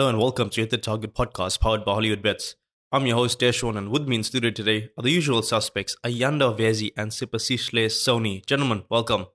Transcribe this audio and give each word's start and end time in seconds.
Hello 0.00 0.08
and 0.08 0.18
welcome 0.18 0.48
to 0.48 0.62
Hit 0.62 0.70
the 0.70 0.78
Target 0.78 1.14
podcast 1.14 1.60
powered 1.60 1.84
by 1.84 1.92
Hollywood 1.92 2.22
Bets. 2.22 2.56
I'm 2.90 3.04
your 3.04 3.16
host, 3.16 3.38
Deshawn, 3.38 3.76
and 3.76 3.90
with 3.90 4.08
me 4.08 4.16
in 4.16 4.22
studio 4.22 4.50
today 4.50 4.88
are 4.96 5.02
the 5.02 5.10
usual 5.10 5.42
suspects, 5.42 5.94
Ayanda 6.02 6.56
Vezi 6.56 6.92
and 6.96 7.10
Sipasishle 7.10 7.84
Sony. 7.84 8.42
Gentlemen, 8.46 8.84
welcome. 8.88 9.26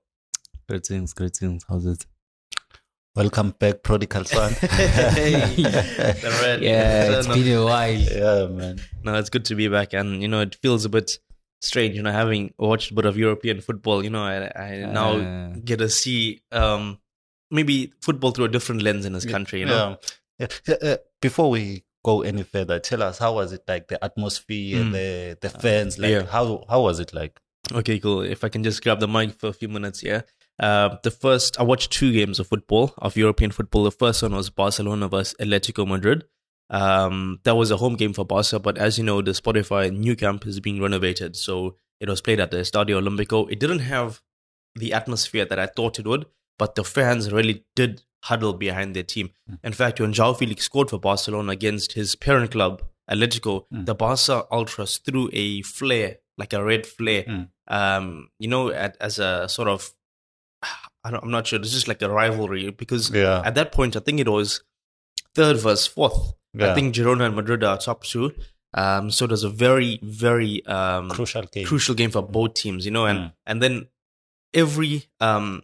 Greetings, 0.68 1.12
greetings. 1.12 1.64
How's 1.68 1.86
it? 1.86 2.04
Welcome 3.14 3.50
back, 3.60 3.84
prodigal 3.84 4.24
son. 4.24 4.54
Hey. 4.60 5.54
Yeah, 5.56 7.18
it's 7.20 7.28
no, 7.28 7.34
been 7.34 7.58
a 7.58 7.64
while. 7.64 7.92
yeah, 7.92 8.46
man. 8.48 8.80
no, 9.04 9.14
it's 9.14 9.30
good 9.30 9.44
to 9.44 9.54
be 9.54 9.68
back, 9.68 9.92
and 9.92 10.20
you 10.20 10.26
know 10.26 10.40
it 10.40 10.56
feels 10.56 10.84
a 10.84 10.88
bit 10.88 11.12
strange, 11.60 11.94
you 11.94 12.02
know, 12.02 12.10
having 12.10 12.52
watched 12.58 12.90
a 12.90 12.94
bit 12.94 13.06
of 13.06 13.16
European 13.16 13.60
football. 13.60 14.02
You 14.02 14.10
know, 14.10 14.24
I, 14.24 14.50
I 14.60 14.70
now 14.86 15.12
Uh. 15.12 15.54
get 15.64 15.78
to 15.78 15.88
see 15.88 16.40
um, 16.50 16.98
maybe 17.52 17.92
football 18.02 18.32
through 18.32 18.46
a 18.46 18.48
different 18.48 18.82
lens 18.82 19.06
in 19.06 19.12
this 19.12 19.24
country. 19.26 19.60
You 19.60 19.66
know, 19.66 19.90
Yeah. 19.90 19.96
Yeah. 20.38 20.48
uh, 20.82 20.96
before 21.22 21.50
we 21.50 21.84
go 22.04 22.22
any 22.22 22.42
further, 22.42 22.78
tell 22.78 23.02
us 23.02 23.18
how 23.18 23.34
was 23.34 23.52
it 23.52 23.62
like 23.66 23.88
the 23.88 24.02
atmosphere, 24.04 24.84
Mm. 24.84 24.92
the 24.92 25.38
the 25.40 25.50
fans, 25.50 25.98
like 25.98 26.10
yeah. 26.10 26.26
how 26.26 26.64
how 26.68 26.82
was 26.82 27.00
it 27.00 27.12
like? 27.14 27.40
Okay, 27.72 27.98
cool. 27.98 28.20
If 28.20 28.44
I 28.44 28.48
can 28.48 28.62
just 28.62 28.82
grab 28.82 29.00
the 29.00 29.08
mic 29.08 29.32
for 29.40 29.48
a 29.48 29.52
few 29.52 29.68
minutes, 29.68 30.02
yeah. 30.02 30.22
Uh, 30.58 30.96
the 31.02 31.10
first, 31.10 31.58
I 31.60 31.64
watched 31.64 31.90
two 31.90 32.12
games 32.12 32.38
of 32.38 32.46
football, 32.46 32.94
of 32.98 33.16
European 33.16 33.50
football. 33.50 33.82
The 33.84 33.90
first 33.90 34.22
one 34.22 34.34
was 34.34 34.50
Barcelona 34.50 35.08
versus 35.08 35.34
Atletico 35.40 35.86
Madrid. 35.86 36.24
Um, 36.70 37.40
that 37.44 37.54
was 37.56 37.70
a 37.70 37.76
home 37.76 37.94
game 37.96 38.12
for 38.12 38.24
Barca, 38.24 38.58
but 38.58 38.78
as 38.78 38.98
you 38.98 39.04
know, 39.04 39.20
the 39.22 39.32
Spotify 39.32 39.92
Nou 39.92 40.14
Camp 40.16 40.46
is 40.46 40.58
being 40.60 40.80
renovated, 40.80 41.36
so 41.36 41.76
it 42.00 42.08
was 42.08 42.20
played 42.20 42.40
at 42.40 42.50
the 42.50 42.58
Estadio 42.58 43.00
Olimpico. 43.00 43.50
It 43.50 43.60
didn't 43.60 43.80
have 43.80 44.20
the 44.74 44.92
atmosphere 44.92 45.44
that 45.44 45.58
I 45.58 45.66
thought 45.66 45.98
it 45.98 46.06
would, 46.06 46.26
but 46.58 46.74
the 46.74 46.84
fans 46.84 47.32
really 47.32 47.64
did 47.76 48.02
huddle 48.28 48.52
behind 48.54 48.94
their 48.96 49.02
team. 49.14 49.30
In 49.62 49.72
fact, 49.72 50.00
when 50.00 50.12
João 50.12 50.36
Felix 50.38 50.64
scored 50.64 50.90
for 50.90 50.98
Barcelona 50.98 51.52
against 51.52 51.92
his 51.92 52.14
parent 52.16 52.50
club, 52.50 52.82
Atletico, 53.10 53.64
the 53.70 53.94
Barca 53.94 54.44
ultras 54.50 54.98
threw 54.98 55.28
a 55.32 55.62
flare, 55.62 56.16
like 56.38 56.52
a 56.52 56.62
red 56.70 56.86
flare, 56.86 57.24
Mm. 57.24 57.48
um, 57.68 58.28
you 58.38 58.48
know, 58.48 58.70
at, 58.70 58.96
as 59.00 59.18
a 59.18 59.48
sort 59.48 59.68
of, 59.68 59.92
I 61.04 61.10
don't, 61.10 61.22
I'm 61.24 61.30
not 61.30 61.46
sure, 61.46 61.60
it's 61.60 61.70
just 61.72 61.88
like 61.88 62.02
a 62.02 62.10
rivalry 62.10 62.70
because 62.70 63.10
Yeah. 63.10 63.42
at 63.44 63.54
that 63.54 63.70
point, 63.72 63.96
I 63.96 64.00
think 64.00 64.18
it 64.20 64.28
was 64.28 64.62
third 65.34 65.56
versus 65.58 65.86
fourth. 65.86 66.32
I 66.58 66.72
think 66.74 66.94
Girona 66.94 67.26
and 67.26 67.36
Madrid 67.36 67.62
are 67.62 67.76
top 67.78 68.02
two. 68.04 68.32
Um, 68.72 69.10
so 69.10 69.26
it 69.26 69.30
was 69.30 69.44
a 69.44 69.50
very, 69.50 70.00
very 70.02 70.64
um, 70.66 71.10
Crucial 71.10 71.42
game. 71.42 71.66
crucial 71.66 71.94
game 71.94 72.10
for 72.10 72.22
both 72.22 72.54
teams, 72.54 72.84
you 72.86 72.90
know, 72.96 73.06
and 73.06 73.18
Mm. 73.18 73.32
and 73.46 73.62
then 73.62 73.74
every 74.54 75.04
um 75.20 75.62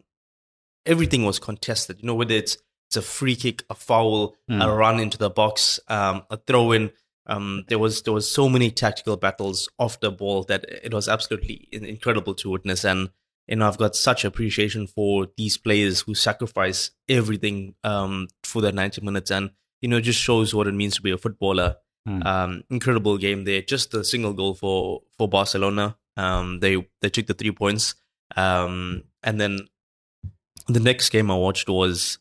everything 0.87 1.25
was 1.25 1.39
contested, 1.39 2.01
you 2.01 2.07
know, 2.07 2.15
whether 2.15 2.35
it's 2.35 2.57
it's 2.89 2.97
a 2.99 3.03
free 3.03 3.37
kick, 3.37 3.65
a 3.71 3.75
foul, 3.75 4.37
a 4.49 4.53
Mm. 4.53 4.77
run 4.79 5.01
into 5.01 5.17
the 5.17 5.31
box, 5.31 5.81
um, 5.89 6.25
a 6.31 6.37
throw 6.37 6.73
in. 6.73 6.91
Um, 7.27 7.65
there 7.69 7.79
was 7.79 8.03
there 8.03 8.13
was 8.13 8.31
so 8.31 8.49
many 8.49 8.71
tactical 8.71 9.17
battles 9.17 9.69
off 9.79 10.01
the 10.01 10.11
ball 10.11 10.43
that 10.45 10.65
it 10.69 10.93
was 10.93 11.09
absolutely 11.09 11.69
incredible 11.73 12.35
to 12.35 12.51
witness, 12.51 12.85
and 12.85 13.11
you 13.49 13.57
know 13.57 13.67
I've 13.69 13.79
got 13.79 13.97
such 13.97 14.25
appreciation 14.25 14.87
for 14.87 15.29
these 15.39 15.57
players 15.57 16.01
who 16.03 16.15
sacrifice 16.15 16.91
everything 17.09 17.75
um 17.85 18.29
for 18.45 18.61
that 18.63 18.75
ninety 18.75 19.01
minutes, 19.01 19.31
and 19.31 19.51
you 19.81 19.89
know 19.89 19.97
it 19.99 20.03
just 20.03 20.21
shows 20.21 20.53
what 20.55 20.67
it 20.67 20.75
means 20.75 20.97
to 20.97 21.03
be 21.03 21.13
a 21.13 21.19
footballer 21.19 21.77
Mm. 22.09 22.27
um, 22.27 22.65
incredible 22.69 23.17
game 23.17 23.45
there. 23.45 23.63
Just 23.63 23.95
a 23.95 24.03
single 24.03 24.33
goal 24.33 24.55
for 24.55 25.03
for 25.17 25.29
Barcelona. 25.29 25.97
Um, 26.17 26.59
they 26.59 26.85
they 27.01 27.09
took 27.09 27.27
the 27.29 27.35
three 27.35 27.53
points. 27.53 27.95
Um, 28.37 29.05
and 29.23 29.41
then 29.41 29.69
the 30.69 30.81
next 30.81 31.11
game 31.11 31.31
I 31.31 31.35
watched 31.37 31.69
was 31.69 32.19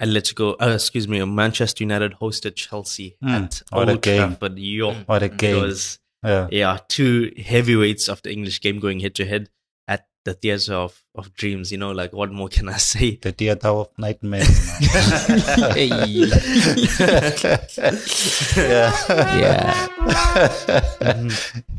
Atletico. 0.00 0.56
Uh, 0.60 0.70
excuse 0.74 1.06
me, 1.08 1.24
Manchester 1.24 1.84
United 1.84 2.14
hosted 2.20 2.54
Chelsea 2.56 3.16
Mm, 3.22 3.44
at 3.44 3.62
what 3.70 3.88
a 3.88 3.92
Old 3.92 4.02
game. 4.02 4.36
Trafford. 4.36 4.58
Yo, 4.58 4.94
What 5.06 5.22
a 5.22 5.28
game! 5.28 5.34
it 5.34 5.38
game. 5.54 5.62
was 5.62 5.98
yeah. 6.24 6.48
yeah 6.50 6.78
two 6.88 7.32
heavyweights 7.44 8.08
of 8.08 8.20
the 8.22 8.32
English 8.32 8.60
game 8.60 8.78
going 8.80 9.00
head 9.00 9.14
to 9.16 9.24
head 9.26 9.48
at 9.88 10.06
the 10.24 10.34
theatre 10.34 10.74
of 10.74 11.02
of 11.14 11.32
dreams. 11.34 11.70
You 11.72 11.78
know, 11.78 11.90
like 11.92 12.12
what 12.12 12.32
more 12.32 12.48
can 12.48 12.68
I 12.68 12.76
say? 12.78 13.16
The 13.16 13.32
theater 13.32 13.68
of 13.68 13.88
nightmares. 13.98 14.48
Hey. 15.74 15.88
yeah. 18.56 18.92
Yeah. 19.38 19.88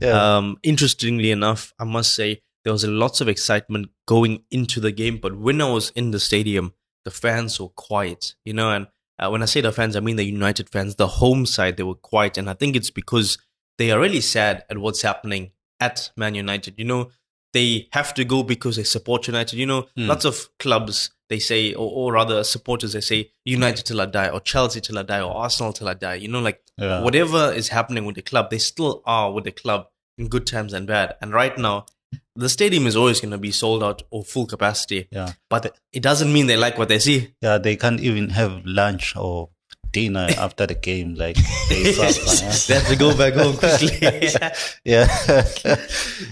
yeah. 0.02 0.38
Um, 0.38 0.58
interestingly 0.64 1.32
enough, 1.32 1.74
I 1.80 1.84
must 1.86 2.14
say 2.16 2.42
there 2.64 2.74
was 2.74 2.86
lots 2.86 3.22
of 3.22 3.28
excitement 3.28 3.90
going 4.08 4.44
into 4.52 4.80
the 4.80 4.92
game, 4.92 5.18
but 5.18 5.38
when 5.38 5.62
I 5.62 5.70
was 5.72 5.90
in 5.92 6.12
the 6.12 6.20
stadium, 6.20 6.74
the 7.06 7.12
fans 7.12 7.60
were 7.60 7.70
quiet, 7.70 8.36
you 8.46 8.54
know. 8.54 8.72
And 8.72 8.88
uh, 9.20 9.30
when 9.30 9.42
I 9.42 9.46
say 9.46 9.62
the 9.62 9.72
fans, 9.72 9.96
I 9.96 10.00
mean 10.00 10.16
the 10.16 10.24
United 10.24 10.70
fans, 10.70 10.96
the 10.96 11.08
home 11.08 11.46
side, 11.46 11.78
they 11.78 11.84
were 11.84 11.96
quiet, 11.96 12.38
and 12.38 12.50
I 12.50 12.54
think 12.54 12.76
it's 12.76 12.90
because 12.90 13.38
they 13.78 13.92
are 13.92 14.00
really 14.00 14.22
sad 14.22 14.64
at 14.70 14.78
what's 14.78 15.02
happening 15.02 15.52
at 15.80 16.12
Man 16.16 16.36
United. 16.36 16.76
You 16.78 16.86
know, 16.86 17.10
they 17.54 17.88
have 17.92 18.14
to 18.16 18.24
go 18.26 18.44
because 18.44 18.78
they 18.78 18.84
support 18.84 19.28
United. 19.28 19.58
You 19.58 19.66
know, 19.66 19.88
Hmm. 19.98 20.08
lots 20.08 20.26
of 20.26 20.50
clubs 20.60 21.12
they 21.30 21.40
say, 21.40 21.74
or, 21.74 21.90
or 21.92 22.14
rather 22.14 22.44
supporters 22.44 22.94
they 22.94 23.02
say 23.02 23.32
United 23.46 23.86
till 23.86 24.00
I 24.02 24.06
die, 24.06 24.30
or 24.30 24.40
Chelsea 24.40 24.80
till 24.82 25.00
I 25.00 25.04
die, 25.04 25.22
or 25.22 25.36
Arsenal 25.36 25.74
till 25.74 25.88
I 25.90 25.96
die. 25.96 26.16
You 26.16 26.28
know, 26.28 26.40
like 26.42 26.62
Yeah. 26.78 27.02
whatever 27.02 27.52
is 27.52 27.70
happening 27.70 28.06
with 28.06 28.16
the 28.16 28.22
club, 28.22 28.50
they 28.50 28.60
still 28.60 29.02
are 29.06 29.32
with 29.32 29.44
the 29.44 29.52
club 29.52 29.88
in 30.18 30.28
good 30.28 30.46
times 30.48 30.74
and 30.74 30.86
bad. 30.88 31.16
And 31.22 31.34
right 31.34 31.58
now, 31.58 31.86
the 32.36 32.50
stadium 32.50 32.88
is 32.88 32.96
always 32.96 33.20
going 33.22 33.32
to 33.32 33.38
be 33.38 33.52
sold 33.52 33.84
out 33.84 34.02
or 34.12 34.24
full 34.24 34.46
capacity. 34.46 35.08
yeah. 35.12 35.34
But 35.50 35.78
it 35.92 36.02
doesn't 36.04 36.32
mean 36.34 36.48
they 36.48 36.58
like 36.58 36.78
what 36.78 36.88
they 36.90 37.00
see. 37.00 37.34
Yeah, 37.42 37.58
they 37.60 37.76
can't 37.76 38.00
even 38.00 38.30
have 38.30 38.62
lunch 38.66 39.16
or 39.16 39.50
dinner 39.92 40.28
after 40.38 40.66
the 40.66 40.74
game. 40.74 41.14
Like 41.16 41.38
they 41.70 41.84
they 41.84 42.74
have 42.74 42.88
to 42.88 42.96
go 42.98 43.16
back 43.16 43.34
home 43.36 43.56
quickly. 43.58 43.90
yeah, 44.84 45.08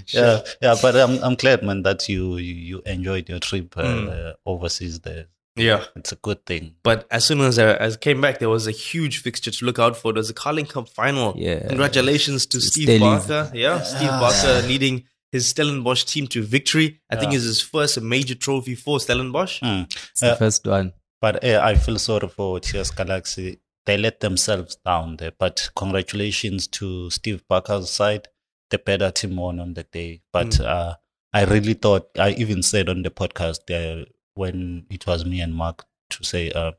yeah, 0.08 0.42
yeah. 0.62 0.76
But 0.82 0.96
I'm 0.96 1.24
I'm 1.24 1.36
glad, 1.36 1.64
man, 1.64 1.84
that 1.84 2.08
you 2.10 2.38
you, 2.38 2.82
enjoyed 2.86 3.30
your 3.30 3.40
trip 3.40 3.78
uh, 3.78 3.84
Mm. 3.84 4.34
overseas. 4.46 5.00
There, 5.02 5.26
yeah. 5.56 5.84
it's 5.96 6.12
a 6.12 6.16
good 6.16 6.46
thing. 6.46 6.76
But 6.84 7.06
as 7.12 7.26
soon 7.26 7.42
as 7.42 7.60
I, 7.60 7.74
as 7.74 7.96
I 7.96 8.00
came 8.00 8.22
back, 8.22 8.40
there 8.40 8.50
was 8.50 8.68
a 8.68 8.72
huge 8.72 9.22
fixture 9.22 9.52
to 9.52 9.66
look 9.66 9.80
out 9.80 9.96
for. 9.98 10.12
There 10.14 10.20
was 10.20 10.30
a 10.30 10.34
Carling 10.34 10.66
Cup 10.66 10.90
final. 10.90 11.34
Yeah. 11.38 11.68
Congratulations 11.68 12.46
to 12.48 12.62
Steve 12.62 12.88
Stellies. 12.88 13.28
Barker. 13.28 13.52
Yeah, 13.54 13.82
Steve 13.82 14.10
Barker 14.10 14.68
leading 14.68 15.04
his 15.32 15.48
Stellenbosch 15.48 16.04
team 16.06 16.28
to 16.28 16.44
victory. 16.44 17.02
I 17.10 17.16
think 17.16 17.32
Yeah. 17.32 17.38
it's 17.38 17.46
his 17.46 17.62
first 17.62 18.00
major 18.02 18.36
trophy 18.36 18.76
for 18.76 19.00
Stellenbosch. 19.00 19.62
Mm. 19.62 19.84
It's 19.86 20.20
the 20.22 20.34
Uh, 20.34 20.36
first 20.36 20.66
one. 20.66 20.94
But 21.22 21.44
uh, 21.44 21.62
I 21.64 21.76
feel 21.76 22.00
sorry 22.00 22.28
for 22.28 22.60
TS 22.60 22.92
Galaxy. 22.92 23.60
They 23.86 23.98
let 23.98 24.20
themselves 24.20 24.78
down 24.86 25.18
there. 25.18 25.32
But 25.38 25.70
congratulations 25.76 26.68
to 26.68 27.10
Steve 27.10 27.44
Barker's 27.48 27.90
side. 27.90 28.28
The 28.70 28.78
better 28.80 29.12
team 29.12 29.36
won 29.38 29.60
on 29.60 29.74
the 29.74 29.84
day. 29.84 30.22
But 30.34 30.48
Mm. 30.48 30.66
uh, 30.66 30.96
I 31.34 31.44
really 31.46 31.76
thought, 31.76 32.10
I 32.20 32.32
even 32.32 32.62
said 32.64 32.90
on 32.90 33.04
the 33.04 33.10
podcast 33.10 33.60
there 33.68 34.06
when 34.34 34.86
it 34.90 35.06
was 35.08 35.26
me 35.26 35.40
and 35.42 35.54
Mark 35.54 35.86
to 36.10 36.24
say, 36.24 36.52
uh, 36.52 36.72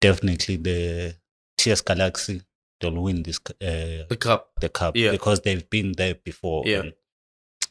definitely 0.00 0.56
the 0.56 1.16
TS 1.58 1.80
Galaxy, 1.82 2.42
they'll 2.80 3.00
win 3.00 3.22
this 3.22 3.38
uh, 3.60 4.04
The 4.08 4.16
cup. 4.18 4.50
the 4.60 4.68
cup 4.68 4.96
Yeah. 4.96 5.10
because 5.12 5.40
they've 5.40 5.68
been 5.70 5.92
there 5.96 6.14
before. 6.14 6.64
Yeah. 6.66 6.90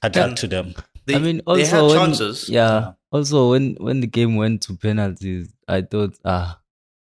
And 0.04 0.16
Hard 0.16 0.16
luck 0.16 0.28
And- 0.30 0.38
to 0.38 0.48
them. 0.48 0.76
They, 1.08 1.16
I 1.16 1.20
mean, 1.20 1.38
they 1.38 1.44
also 1.46 1.66
had 1.66 1.82
when, 1.84 1.96
chances. 1.98 2.48
yeah. 2.48 2.92
Also, 3.12 3.50
when 3.52 3.76
when 3.80 4.02
the 4.02 4.08
game 4.08 4.36
went 4.36 4.62
to 4.64 4.76
penalties, 4.78 5.52
I 5.68 5.82
thought, 5.82 6.14
ah, 6.24 6.60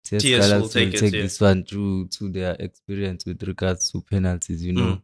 TS 0.04 0.22
TS 0.22 0.52
will 0.52 0.68
take 0.68 0.88
will 0.90 0.94
it, 0.94 1.00
take 1.00 1.12
yeah. 1.14 1.22
this 1.22 1.40
one 1.40 1.64
through 1.64 2.06
to 2.08 2.28
their 2.30 2.54
experience 2.60 3.26
with 3.26 3.42
regards 3.42 3.90
to 3.90 4.00
penalties. 4.02 4.64
You 4.64 4.72
know, 4.74 4.82
Mm. 4.92 5.02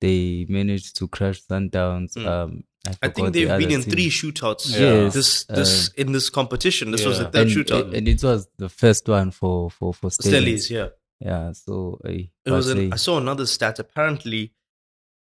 they 0.00 0.46
managed 0.48 0.94
to 0.98 1.08
crash 1.08 1.42
Sundowns. 1.42 2.14
Mm. 2.14 2.26
Um, 2.26 2.64
I, 2.86 2.94
I 3.02 3.08
think 3.08 3.32
they've 3.32 3.48
been 3.58 3.72
in 3.72 3.82
team. 3.82 3.90
three 3.90 4.08
shootouts. 4.08 4.70
Yes, 4.78 5.14
This 5.14 5.44
this 5.44 5.88
in 5.96 6.12
this 6.12 6.30
competition. 6.30 6.92
This 6.92 7.04
was 7.04 7.18
the 7.18 7.24
third 7.24 7.48
and, 7.48 7.50
shootout. 7.56 7.92
and 7.92 8.06
it 8.06 8.22
was 8.22 8.48
the 8.56 8.68
first 8.68 9.08
one 9.08 9.32
for 9.32 9.68
for 9.68 9.92
for 9.92 10.10
Stellies, 10.10 10.68
Stellies. 10.68 10.70
yeah. 10.70 10.88
Yeah, 11.20 11.50
so 11.52 11.98
I, 12.06 12.30
It 12.46 12.52
was. 12.52 12.68
An, 12.70 12.92
I 12.92 12.96
saw 12.96 13.18
another 13.18 13.46
stat. 13.46 13.80
Apparently, 13.80 14.52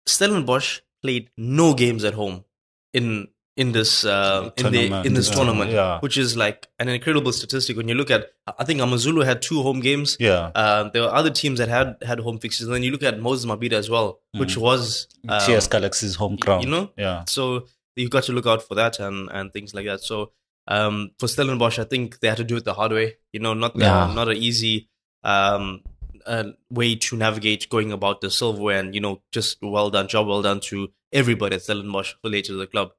Stellenbosch 0.06 0.81
played 1.02 1.31
no 1.37 1.75
games 1.75 2.05
at 2.05 2.14
home 2.14 2.44
in 2.93 3.29
in 3.56 3.73
this 3.73 4.05
uh, 4.05 4.50
in 4.56 4.64
the 4.67 4.70
Tournament, 4.70 5.06
in 5.06 5.14
this 5.14 5.29
yeah. 5.29 5.35
tournament, 5.35 5.70
Yeah. 5.70 5.99
which 6.00 6.17
is 6.17 6.37
like 6.37 6.69
an 6.79 6.88
incredible 6.88 7.32
statistic 7.32 7.76
when 7.76 7.88
you 7.88 7.94
look 7.94 8.11
at. 8.11 8.31
I 8.58 8.64
think 8.64 8.81
Amazulu 8.81 9.23
had 9.23 9.43
two 9.43 9.61
home 9.62 9.81
games. 9.81 10.17
Yeah. 10.19 10.50
Uh, 10.55 10.88
there 10.91 11.02
were 11.02 11.12
other 11.12 11.31
teams 11.31 11.58
that 11.58 11.69
had 11.69 11.97
had 12.02 12.20
home 12.20 12.38
fixtures, 12.38 12.69
and 12.69 12.75
then 12.76 12.82
you 12.82 12.91
look 12.93 13.02
at 13.02 13.20
Moses 13.20 13.44
Mabhida 13.50 13.73
as 13.75 13.91
well, 13.91 14.20
which 14.38 14.56
was 14.56 15.08
um, 15.29 15.41
TS 15.44 15.67
Galaxy's 15.67 16.14
home 16.14 16.37
ground. 16.37 16.64
you 16.64 16.70
know? 16.70 16.91
Yeah. 16.97 17.25
So 17.26 17.67
you 17.96 18.08
got 18.08 18.25
to 18.25 18.32
look 18.32 18.46
out 18.46 18.62
for 18.62 18.76
that 18.76 18.99
and 19.00 19.29
and 19.31 19.53
things 19.53 19.75
like 19.75 19.85
that. 19.87 20.00
So 20.00 20.32
um, 20.69 21.11
for 21.19 21.26
Stellenbosch, 21.29 21.79
I 21.79 21.85
think 21.85 22.20
they 22.20 22.29
had 22.29 22.38
to 22.38 22.44
do 22.44 22.56
it 22.56 22.64
the 22.64 22.75
hard 22.75 22.93
way. 22.93 23.17
You 23.32 23.41
know, 23.41 23.53
not 23.53 23.75
the, 23.75 23.81
Yeah. 23.85 24.12
not 24.14 24.29
an 24.29 24.37
easy 24.37 24.88
um, 25.23 25.82
uh, 26.26 26.44
way 26.70 26.96
to 26.96 27.17
navigate 27.17 27.69
going 27.69 27.93
about 27.93 28.20
the 28.20 28.31
silverware. 28.31 28.78
And 28.78 28.94
you 28.94 29.00
know, 29.00 29.22
just 29.32 29.58
well 29.62 29.90
done, 29.90 30.08
job 30.08 30.26
well 30.26 30.43
done 30.43 30.61
to 30.61 30.88
everybody 31.12 31.56
at 31.56 31.62
Stellenbosch 31.62 32.14
related 32.25 32.52
to 32.52 32.58
the 32.58 32.67
club. 32.67 32.93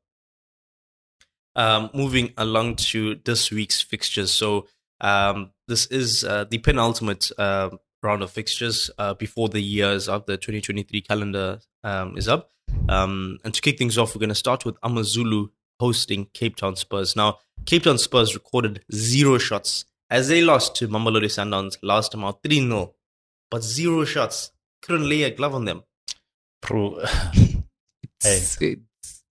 Um, 1.56 1.90
moving 1.94 2.34
along 2.38 2.78
to 2.78 3.20
this 3.26 3.52
week's 3.52 3.82
fixtures. 3.82 4.32
So 4.32 4.68
um, 5.02 5.52
this 5.68 5.86
is 5.88 6.24
uh, 6.24 6.46
the 6.50 6.60
penultimate 6.60 7.30
uh, 7.38 7.72
round 8.02 8.24
of 8.24 8.32
fixtures 8.32 8.90
uh, 8.98 9.14
before 9.14 9.50
the 9.50 9.62
years 9.62 10.08
of 10.08 10.26
the 10.26 10.38
2023 10.38 11.02
calendar 11.02 11.60
um, 11.84 12.18
is 12.18 12.28
up. 12.28 12.52
Um, 12.88 13.40
and 13.44 13.54
to 13.54 13.62
kick 13.62 13.78
things 13.78 13.98
off, 13.98 14.16
we're 14.16 14.20
going 14.20 14.30
to 14.30 14.36
start 14.36 14.66
with 14.66 14.78
Amazulu 14.84 15.48
hosting 15.80 16.28
Cape 16.34 16.56
Town 16.56 16.76
Spurs. 16.76 17.16
Now, 17.16 17.40
Cape 17.66 17.84
Town 17.84 17.98
Spurs 17.98 18.34
recorded 18.34 18.84
zero 18.94 19.38
shots 19.38 19.86
as 20.10 20.28
they 20.28 20.42
lost 20.42 20.76
to 20.76 20.88
Mamelodi 20.88 21.26
Sundowns 21.26 21.78
last 21.82 22.12
time 22.12 22.24
out 22.24 22.44
3 22.44 22.68
0, 22.68 22.94
but 23.52 23.64
zero 23.64 24.06
shots. 24.06 24.52
Couldn't 24.82 25.08
lay 25.08 25.24
a 25.24 25.30
glove 25.30 25.54
on 25.54 25.66
them. 25.66 25.84
Pro- 26.62 27.00
It's- 28.24 28.58
It 28.62 28.80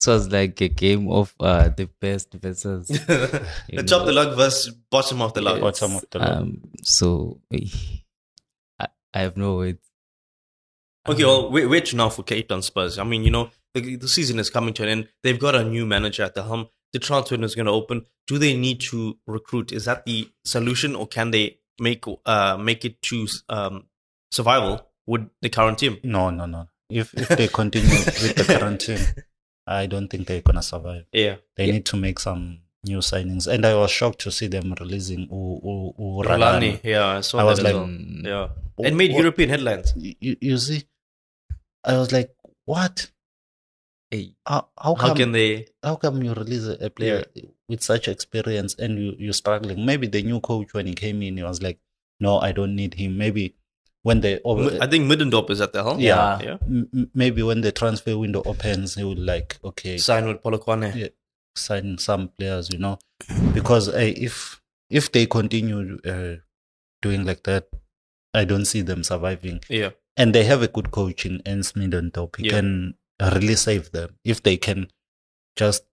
was 0.06 0.28
like 0.32 0.58
a 0.62 0.68
game 0.68 1.10
of 1.10 1.34
uh, 1.38 1.68
the 1.68 1.88
best 2.00 2.32
versus 2.34 2.86
the 2.88 3.46
You 3.68 3.82
top 3.82 4.00
of 4.02 4.06
the 4.06 4.12
log 4.12 4.34
versus 4.36 4.74
bottom 4.90 5.20
of 5.20 5.34
the 5.34 5.42
log. 5.42 5.60
Bottom 5.60 5.96
of 5.96 6.04
the 6.10 6.18
log. 6.18 6.28
um. 6.28 6.62
So 6.82 7.40
I, 7.52 8.86
I 9.12 9.20
have 9.20 9.36
no 9.36 9.56
words. 9.56 9.78
Okay, 11.08 11.22
Um, 11.24 11.28
well, 11.28 11.50
wait, 11.50 11.66
wait 11.66 11.92
now 11.94 12.08
for 12.08 12.22
Cape 12.22 12.48
Town 12.48 12.62
Spurs. 12.62 12.98
I 12.98 13.04
mean, 13.04 13.24
you 13.24 13.30
know, 13.30 13.50
the, 13.74 13.96
the 13.96 14.08
season 14.08 14.38
is 14.38 14.48
coming 14.50 14.72
to 14.74 14.82
an 14.84 14.88
end. 14.88 15.08
They've 15.22 15.38
got 15.38 15.54
a 15.54 15.64
new 15.64 15.84
manager 15.86 16.22
at 16.22 16.34
the 16.34 16.44
helm. 16.44 16.68
The 16.92 16.98
transfer 16.98 17.34
window 17.34 17.46
is 17.46 17.54
going 17.54 17.66
to 17.66 17.72
open. 17.72 18.06
Do 18.26 18.38
they 18.38 18.56
need 18.56 18.80
to 18.90 19.18
recruit? 19.26 19.70
Is 19.70 19.84
that 19.84 20.06
the 20.06 20.30
solution, 20.46 20.96
or 20.96 21.06
can 21.06 21.30
they 21.30 21.58
make 21.78 22.04
uh 22.26 22.56
make 22.58 22.84
it 22.86 23.00
to 23.02 23.26
um 23.50 23.84
survival 24.30 24.86
with 25.06 25.28
the 25.42 25.48
current 25.48 25.78
team? 25.78 25.98
no, 26.02 26.30
no, 26.30 26.46
no. 26.46 26.68
If 26.88 27.14
if 27.14 27.28
they 27.28 27.48
continue 27.48 27.88
with 28.22 28.34
the 28.36 28.44
current 28.44 28.80
team, 28.86 28.98
I 29.66 29.86
don't 29.86 30.08
think 30.08 30.26
they're 30.26 30.40
gonna 30.42 30.62
survive. 30.62 31.04
Yeah, 31.12 31.36
They 31.56 31.66
Yeah. 31.66 31.72
need 31.74 31.86
to 31.86 31.96
make 31.96 32.18
some 32.18 32.60
new 32.84 32.98
signings. 32.98 33.46
And 33.46 33.64
I 33.66 33.74
was 33.74 33.90
shocked 33.90 34.20
to 34.22 34.30
see 34.32 34.48
them 34.48 34.74
releasing 34.80 35.20
U, 35.30 35.60
U, 35.62 35.94
U 35.98 36.22
Rolani. 36.28 36.80
Yeah, 36.82 37.06
I 37.18 37.20
saw 37.20 37.38
I 37.38 37.44
was 37.44 37.58
as 37.58 37.64
like, 37.64 37.74
well. 37.74 37.84
um, 37.84 38.22
Yeah, 38.24 38.48
it 38.78 38.94
made 38.94 39.12
What- 39.12 39.18
European 39.20 39.48
headlines. 39.50 39.92
You, 39.96 40.36
you 40.40 40.58
see, 40.58 40.82
I 41.84 41.96
was 41.96 42.10
like, 42.12 42.34
what? 42.64 43.10
Hey, 44.10 44.34
How, 44.44 44.68
how 44.76 44.94
How 44.96 45.08
come? 45.08 45.16
can 45.16 45.32
they? 45.32 45.66
how 45.84 45.94
come 45.96 46.22
you 46.22 46.34
release 46.34 46.66
a 46.66 46.90
player 46.90 47.24
with 47.68 47.82
such 47.82 48.08
experience 48.08 48.74
and 48.74 48.98
you 48.98 49.14
you're 49.18 49.32
struggling? 49.32 49.86
Maybe 49.86 50.08
the 50.08 50.22
new 50.24 50.40
coach 50.40 50.74
when 50.74 50.86
he 50.86 50.94
came 50.94 51.22
in, 51.22 51.36
he 51.36 51.44
was 51.44 51.62
like, 51.62 51.78
no, 52.18 52.40
I 52.40 52.50
don't 52.50 52.74
need 52.74 52.94
him. 52.94 53.16
Maybe 53.16 53.54
when 54.02 54.20
they 54.20 54.40
over, 54.44 54.78
I 54.80 54.86
think 54.86 55.10
Middendorp 55.10 55.50
is 55.50 55.60
at 55.60 55.72
the 55.72 55.82
helm. 55.82 56.00
Yeah. 56.00 56.40
yeah. 56.42 56.56
m- 56.66 56.88
m- 56.94 57.10
maybe 57.14 57.42
when 57.42 57.60
the 57.60 57.72
transfer 57.72 58.16
window 58.16 58.42
opens, 58.46 58.94
he 58.94 59.04
would 59.04 59.18
like 59.18 59.58
okay 59.64 59.98
Sign 59.98 60.26
with 60.26 60.42
Polokwane. 60.42 60.94
Yeah. 60.94 61.08
sign 61.54 61.98
some 61.98 62.28
players, 62.38 62.70
you 62.72 62.78
know, 62.78 62.98
because 63.52 63.88
uh, 63.88 63.94
if 63.98 64.60
if 64.88 65.12
they 65.12 65.26
continue 65.26 65.98
uh, 66.06 66.36
doing 67.02 67.24
like 67.24 67.42
that, 67.44 67.68
I 68.34 68.44
don't 68.44 68.64
see 68.64 68.80
them 68.82 69.02
surviving. 69.04 69.60
Yeah, 69.68 69.90
And 70.16 70.34
they 70.34 70.44
have 70.44 70.62
a 70.62 70.68
good 70.68 70.90
coach 70.90 71.26
in 71.26 71.42
Ernst 71.46 71.74
Middendorp. 71.76 72.36
He 72.36 72.46
Yeah. 72.46 72.52
can 72.52 72.94
really 73.20 73.56
save 73.56 73.90
them 73.92 74.16
if 74.24 74.42
they 74.42 74.56
can 74.56 74.88
just 75.56 75.84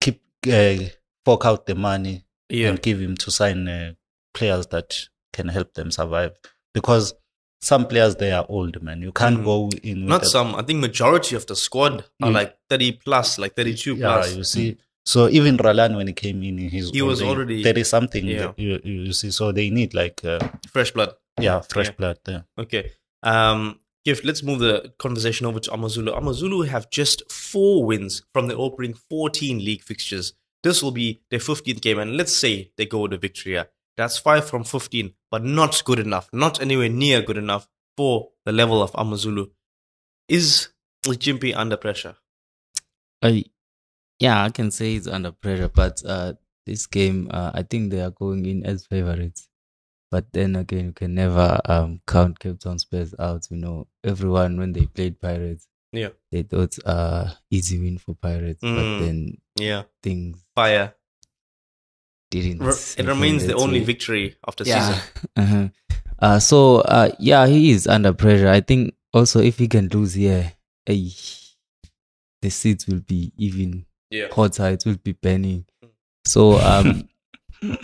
keep 0.00 0.20
uh, 0.46 0.76
fork 1.24 1.44
out 1.46 1.66
the 1.66 1.74
money 1.74 2.24
yeah, 2.48 2.68
and 2.68 2.82
give 2.82 3.00
him 3.00 3.16
to 3.16 3.30
sign 3.30 3.66
uh, 3.68 3.92
players 4.34 4.66
that 4.68 5.08
can 5.32 5.48
help 5.48 5.74
them 5.74 5.90
survive. 5.90 6.32
Because 6.74 7.14
some 7.62 7.86
players 7.86 8.16
they 8.16 8.32
are 8.32 8.46
old, 8.48 8.82
man. 8.82 9.02
You 9.02 9.12
can't 9.12 9.38
Mhm. 9.40 9.44
go 9.44 9.70
in. 9.82 10.00
With 10.00 10.08
Not 10.08 10.26
some. 10.26 10.54
I 10.54 10.62
think 10.62 10.80
majority 10.80 11.36
of 11.36 11.46
the 11.46 11.56
squad 11.56 12.04
are 12.22 12.28
You- 12.28 12.34
like 12.34 12.56
thirty 12.68 12.92
plus, 12.92 13.38
like 13.38 13.54
thirty-two 13.54 13.96
Yeah, 13.96 14.06
plus. 14.14 14.36
you 14.36 14.44
see. 14.44 14.76
So 15.04 15.28
even 15.28 15.56
Ralan 15.56 15.96
when 15.96 16.06
he 16.06 16.12
came 16.12 16.42
in, 16.42 16.58
he's 16.58 16.90
He 16.90 17.02
was 17.02 17.22
already- 17.22 17.62
thirty 17.62 17.84
something. 17.84 18.26
Yeah. 18.26 18.52
You, 18.56 18.80
you 18.84 19.12
see. 19.12 19.30
So 19.30 19.52
they 19.52 19.68
need 19.70 19.94
like 19.94 20.24
uh, 20.24 20.38
Fresh 20.72 20.92
blood. 20.92 21.14
yeah 21.40 21.60
fresh 21.60 21.86
Yeah. 21.88 21.92
blood 21.98 22.18
there. 22.24 22.44
Okay. 22.58 22.92
Um, 23.22 23.80
Gift, 24.06 24.24
let's 24.24 24.42
move 24.42 24.60
the 24.60 24.94
conversation 24.98 25.44
over 25.46 25.60
to 25.60 25.72
Amazulu. 25.74 26.12
Amazulu 26.12 26.62
have 26.62 26.88
just 26.90 27.30
four 27.30 27.84
wins 27.84 28.22
from 28.32 28.48
the 28.48 28.56
opening 28.56 28.94
14 28.94 29.62
league 29.62 29.82
fixtures. 29.82 30.32
This 30.62 30.82
will 30.82 30.90
be 30.90 31.20
their 31.30 31.38
15th 31.40 31.82
game, 31.82 31.98
and 31.98 32.16
let's 32.16 32.34
say 32.34 32.70
they 32.78 32.86
go 32.86 33.06
to 33.06 33.16
a 33.16 33.18
victory. 33.18 33.52
yeah. 33.54 33.64
That's 34.00 34.16
five 34.16 34.48
from 34.48 34.64
15, 34.64 35.12
but 35.30 35.44
not 35.44 35.84
good 35.84 35.98
enough. 35.98 36.30
Not 36.32 36.62
anywhere 36.62 36.88
near 36.88 37.20
good 37.20 37.36
enough 37.36 37.68
for 37.98 38.30
the 38.46 38.52
level 38.52 38.82
of 38.82 38.90
Amazulu. 38.94 39.48
Is 40.26 40.68
Jimpi 41.04 41.54
under 41.54 41.76
pressure? 41.76 42.16
I, 43.22 43.44
yeah, 44.18 44.42
I 44.42 44.48
can 44.48 44.70
say 44.70 44.94
it's 44.94 45.06
under 45.06 45.32
pressure, 45.32 45.68
but 45.68 46.02
uh, 46.06 46.32
this 46.64 46.86
game, 46.86 47.28
uh, 47.30 47.50
I 47.52 47.62
think 47.62 47.90
they 47.90 48.00
are 48.00 48.10
going 48.10 48.46
in 48.46 48.64
as 48.64 48.86
favorites. 48.86 49.48
But 50.10 50.32
then 50.32 50.56
again, 50.56 50.86
you 50.86 50.92
can 50.92 51.14
never 51.14 51.60
um, 51.66 52.00
count 52.06 52.38
Cape 52.38 52.58
Town 52.58 52.78
Spurs 52.78 53.14
out. 53.18 53.48
You 53.50 53.58
know, 53.58 53.86
everyone 54.02 54.56
when 54.58 54.72
they 54.72 54.86
played 54.86 55.20
Pirates, 55.20 55.68
Yeah. 55.92 56.08
they 56.32 56.42
thought 56.44 56.74
uh 56.86 57.34
easy 57.50 57.78
win 57.78 57.98
for 57.98 58.14
Pirates, 58.14 58.62
Mm. 58.62 58.76
but 58.76 59.04
then 59.04 59.36
Yeah. 59.58 59.82
things 60.02 60.42
Fire. 60.54 60.94
Didn't. 62.30 62.62
It 62.96 63.06
remains 63.06 63.46
the 63.46 63.54
only 63.54 63.80
way. 63.80 63.84
victory 63.86 64.36
of 64.44 64.56
the 64.56 64.64
yeah. 64.64 64.94
season. 64.94 65.02
Uh-huh. 65.36 65.68
Uh, 66.18 66.38
so 66.38 66.76
uh, 66.80 67.10
yeah, 67.18 67.46
he 67.46 67.70
is 67.70 67.86
under 67.86 68.12
pressure. 68.12 68.48
I 68.48 68.60
think 68.60 68.94
also 69.12 69.40
if 69.40 69.58
he 69.58 69.68
can 69.68 69.88
lose 69.88 70.14
here, 70.14 70.52
hey, 70.84 71.10
the 72.42 72.50
seats 72.50 72.86
will 72.86 73.00
be 73.00 73.32
even 73.36 73.86
Yeah. 74.10 74.28
hotter. 74.32 74.68
It 74.68 74.84
will 74.84 74.98
be 75.02 75.12
burning. 75.12 75.64
So 76.26 76.58
um, 76.58 77.08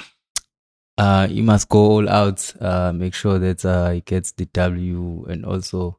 uh, 0.98 1.26
he 1.28 1.43
must 1.43 1.69
go 1.69 1.78
all 1.78 2.08
out. 2.08 2.54
Uh, 2.60 2.93
make 2.93 3.14
sure 3.14 3.38
that 3.38 3.64
uh, 3.64 3.90
he 3.90 4.00
gets 4.02 4.32
the 4.32 4.46
W 4.46 5.25
and 5.28 5.44
also 5.44 5.98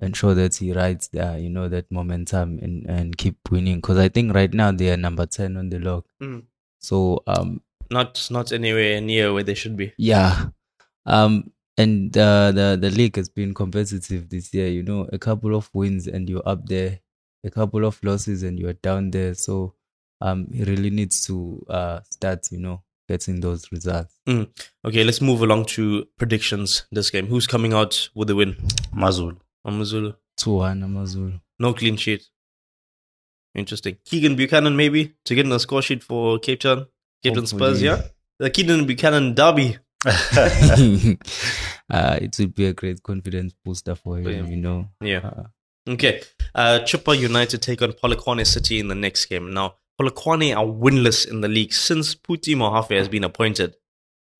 ensure 0.00 0.34
that 0.34 0.54
he 0.56 0.72
rides 0.72 1.08
the 1.08 1.38
you 1.40 1.48
know 1.48 1.68
that 1.68 1.90
momentum 1.90 2.58
and 2.62 2.86
and 2.86 3.16
keep 3.16 3.36
winning. 3.50 3.76
Because 3.76 3.98
I 3.98 4.08
think 4.08 4.34
right 4.34 4.52
now 4.52 4.70
they 4.72 4.90
are 4.92 4.96
number 4.96 5.26
ten 5.26 5.56
on 5.56 5.70
the 5.70 5.78
log. 5.80 6.04
Mm. 6.22 6.44
So 6.80 7.22
um, 7.26 7.60
Not 7.90 8.28
not 8.30 8.52
anywhere 8.52 9.00
near 9.00 9.32
where 9.32 9.42
they 9.44 9.54
should 9.54 9.76
be. 9.76 9.92
yeah. 9.98 10.46
Um 11.04 11.52
and 11.78 12.16
uh, 12.16 12.52
the 12.52 12.78
the 12.80 12.90
league 12.90 13.16
has 13.16 13.28
been 13.28 13.52
competitive 13.54 14.28
this 14.30 14.52
year, 14.54 14.68
you 14.68 14.82
know, 14.82 15.06
a 15.12 15.18
couple 15.18 15.54
of 15.54 15.70
wins 15.74 16.06
and 16.08 16.28
you're 16.28 16.42
up 16.48 16.66
there, 16.66 17.00
a 17.44 17.50
couple 17.50 17.84
of 17.84 18.02
losses 18.02 18.42
and 18.42 18.58
you're 18.58 18.72
down 18.72 19.10
there. 19.10 19.34
So 19.34 19.74
um 20.20 20.48
he 20.52 20.64
really 20.64 20.90
needs 20.90 21.24
to 21.26 21.64
uh 21.68 22.00
start, 22.10 22.50
you 22.50 22.58
know, 22.58 22.82
getting 23.08 23.40
those 23.40 23.70
results. 23.70 24.14
Okay, 24.28 25.04
let's 25.04 25.20
move 25.20 25.42
along 25.42 25.66
to 25.66 26.06
predictions 26.18 26.86
this 26.90 27.10
game. 27.10 27.26
Who's 27.26 27.46
coming 27.46 27.72
out 27.72 28.08
with 28.14 28.28
the 28.28 28.34
win? 28.34 28.54
Mazul. 28.94 29.36
Amazulu. 29.64 30.14
Two 30.36 30.54
one 30.54 30.82
Amazulu. 30.82 31.38
No 31.58 31.72
clean 31.74 31.96
sheet. 31.96 32.24
Interesting. 33.54 33.96
Keegan 34.04 34.36
Buchanan, 34.36 34.76
maybe, 34.76 35.14
to 35.24 35.34
get 35.34 35.44
in 35.46 35.50
the 35.50 35.58
score 35.58 35.80
sheet 35.82 36.02
for 36.02 36.38
Cape 36.38 36.60
Town. 36.60 36.86
Cape 37.22 37.34
Town 37.34 37.46
Spurs, 37.46 37.82
yeah? 37.82 38.02
The 38.38 38.50
Keegan 38.50 38.86
Buchanan 38.86 39.34
derby. 39.34 39.76
uh 40.06 40.12
it 42.20 42.36
will 42.38 42.46
be 42.48 42.66
a 42.66 42.72
great 42.72 43.02
confidence 43.02 43.54
booster 43.64 43.94
for 43.94 44.18
him, 44.18 44.26
him. 44.26 44.46
you 44.50 44.56
know. 44.56 44.88
Yeah. 45.00 45.18
Uh, 45.26 45.42
Okay. 45.88 46.20
Uh, 46.52 46.80
Chippa 46.82 47.16
United 47.16 47.62
take 47.62 47.80
on 47.80 47.92
Polokwane 47.92 48.44
City 48.44 48.80
in 48.80 48.88
the 48.88 48.96
next 48.96 49.26
game. 49.26 49.54
Now, 49.54 49.76
Polokwane 50.00 50.52
are 50.56 50.64
winless 50.66 51.28
in 51.30 51.42
the 51.42 51.48
league 51.48 51.72
since 51.72 52.12
Phuti 52.16 52.56
Mohafe 52.56 52.96
has 52.98 53.08
been 53.08 53.22
appointed. 53.22 53.76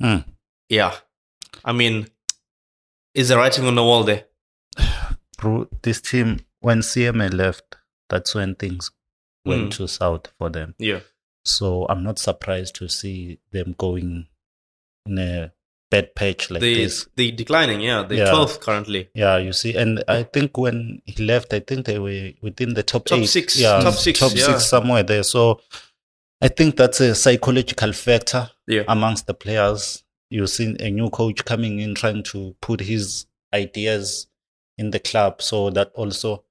Mm. 0.03 0.25
Yeah. 0.69 0.97
I 1.65 1.71
mean, 1.73 2.09
is 3.15 3.29
the 3.29 3.37
writing 3.37 3.65
on 3.67 3.77
the 3.77 3.85
wall 3.85 4.03
there? 4.03 4.25
Bro, 5.39 5.69
this 5.83 6.01
team 6.01 6.41
when 6.63 6.81
Seema 6.81 7.33
left, 7.33 7.77
that's 8.09 8.35
when 8.35 8.57
things 8.57 8.91
went 9.45 9.69
Mm. 9.69 9.77
to 9.77 9.87
south 9.87 10.33
for 10.39 10.51
them. 10.51 10.75
Yeah. 10.81 10.99
So 11.47 11.87
I'm 11.89 12.03
not 12.03 12.19
surprised 12.19 12.75
to 12.77 12.89
see 12.89 13.39
them 13.53 13.75
going 13.79 14.27
in 15.07 15.19
a 15.19 15.53
bad 15.91 16.15
patch 16.17 16.51
like 16.51 16.61
they, 16.61 16.75
this. 16.75 17.07
they 17.15 17.31
declining, 17.31 17.81
yeah. 17.81 18.03
They're 18.03 18.19
Yeah. 18.27 18.33
12th 18.33 18.61
currently. 18.61 19.09
Yeah, 19.15 19.37
you 19.39 19.53
see, 19.53 19.77
and 19.77 20.03
I 20.09 20.25
think 20.25 20.59
when 20.59 21.01
he 21.05 21.23
left, 21.25 21.53
I 21.55 21.61
think 21.61 21.87
they 21.87 21.99
were 22.01 22.33
within 22.43 22.75
the 22.75 22.83
top, 22.83 23.05
Top 23.07 23.19
eight. 23.21 23.27
six, 23.27 23.59
yeah, 23.59 23.79
top 23.81 23.95
six, 23.95 24.19
top 24.19 24.33
yeah. 24.35 24.47
six 24.47 24.67
somewhere 24.69 25.05
there. 25.05 25.23
So 25.23 25.61
I 26.41 26.49
think 26.49 26.77
that's 26.77 27.01
a 27.01 27.15
psychological 27.15 27.93
factor 27.93 28.51
Yeah. 28.67 28.83
amongst 28.89 29.27
the 29.29 29.35
players. 29.35 30.03
You've 30.29 30.51
seen 30.51 30.77
a 30.81 30.91
new 30.91 31.09
coach 31.11 31.45
coming 31.45 31.79
in 31.79 31.95
trying 31.95 32.25
to 32.25 32.57
put 32.61 32.81
his 32.81 33.27
ideas 33.55 34.27
in 34.77 34.91
the 34.91 34.99
club, 34.99 35.41
so 35.41 35.71
that 35.71 35.93
also 35.95 36.45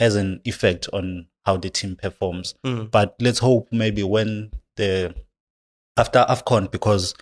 has 0.00 0.16
an 0.16 0.40
effect 0.44 0.88
on 0.92 1.28
how 1.44 1.56
the 1.56 1.70
team 1.70 1.96
performs. 1.96 2.54
Mm. 2.64 2.90
But 2.90 3.16
let's 3.20 3.38
hope 3.40 3.68
maybe 3.72 4.02
when 4.02 4.52
the 4.76 5.14
after 5.96 6.24
Afcon, 6.28 6.70
because 6.70 7.14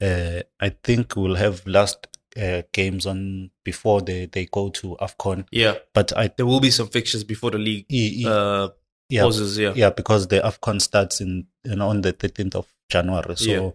uh, 0.00 0.40
I 0.60 0.68
think 0.84 1.16
we'll 1.16 1.36
have 1.36 1.66
last 1.66 2.06
uh, 2.36 2.62
games 2.72 3.06
on 3.06 3.50
before 3.64 4.00
they, 4.00 4.26
they 4.26 4.46
go 4.46 4.68
to 4.70 4.96
Afcon. 5.00 5.46
Yeah. 5.50 5.76
But 5.94 6.16
I 6.16 6.28
There 6.36 6.46
will 6.46 6.60
be 6.60 6.70
some 6.70 6.88
fixtures 6.88 7.24
before 7.24 7.50
the 7.50 7.58
league 7.58 7.86
e- 7.88 8.22
e- 8.22 8.26
uh, 8.26 8.68
yeah 9.08 9.22
pauses, 9.22 9.56
yeah. 9.58 9.72
yeah 9.74 9.90
because 9.90 10.28
the 10.28 10.40
Afcon 10.40 10.80
starts 10.80 11.20
in 11.20 11.46
you 11.64 11.76
know 11.76 11.88
on 11.88 12.02
the 12.02 12.12
13th 12.12 12.54
of 12.54 12.66
January. 12.90 13.36
So 13.36 13.50
Yeah. 13.50 13.70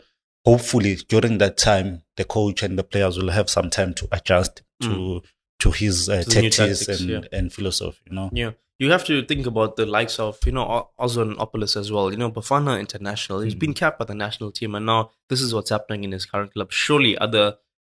hopefully 0.46 0.96
during 1.08 1.40
that 1.40 1.58
time, 1.58 2.04
the 2.18 2.24
coach 2.26 2.62
and 2.64 2.78
the 2.78 2.84
players 2.84 3.18
will 3.18 3.32
have 3.32 3.50
some 3.50 3.70
time 3.70 3.94
to 3.96 4.08
adjust 4.12 4.62
to 4.82 5.24
to 5.60 5.72
his 5.72 6.10
uh, 6.10 6.24
To 6.24 6.30
tactics, 6.30 6.58
tactics, 6.58 6.88
and, 7.02 7.10
yeah. 7.10 7.22
and 7.32 7.52
philosophy. 7.52 8.00
You 8.10 8.16
know, 8.16 8.30
Yeah. 8.34 8.52
You 8.84 8.92
have 8.92 9.06
to 9.06 9.24
think 9.26 9.46
about 9.52 9.76
the 9.78 9.86
likes 9.98 10.20
of, 10.20 10.38
you 10.46 10.52
know, 10.58 10.66
O- 10.76 10.90
Oswin 11.06 11.36
Appollis 11.44 11.76
as 11.82 11.92
well. 11.92 12.12
You 12.12 12.18
know, 12.18 12.30
Bafana 12.38 12.80
International. 12.80 13.40
He's 13.42 13.56
been 13.56 13.74
capped 13.82 13.98
by 14.00 14.06
the 14.06 14.16
national 14.16 14.52
team 14.52 14.76
and 14.76 14.86
now 14.86 15.12
this 15.30 15.42
is 15.42 15.54
what's 15.56 15.70
happening 15.70 16.04
in 16.04 16.12
his 16.12 16.26
current 16.26 16.54
club. 16.54 16.72
Surely 16.72 17.18
other 17.18 17.46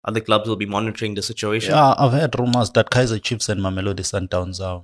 other 0.09 0.21
clubs 0.21 0.47
will 0.49 0.55
be 0.65 0.65
monitoring 0.77 1.15
the 1.15 1.21
situation. 1.21 1.71
yeah, 1.75 1.93
I've 1.97 2.13
heard 2.13 2.39
rumors 2.39 2.69
that 2.71 2.89
Kaizer 2.89 3.21
Chiefs 3.21 3.49
and 3.49 3.59
Mamelodi 3.61 4.05
Sundowns 4.13 4.59
are 4.69 4.83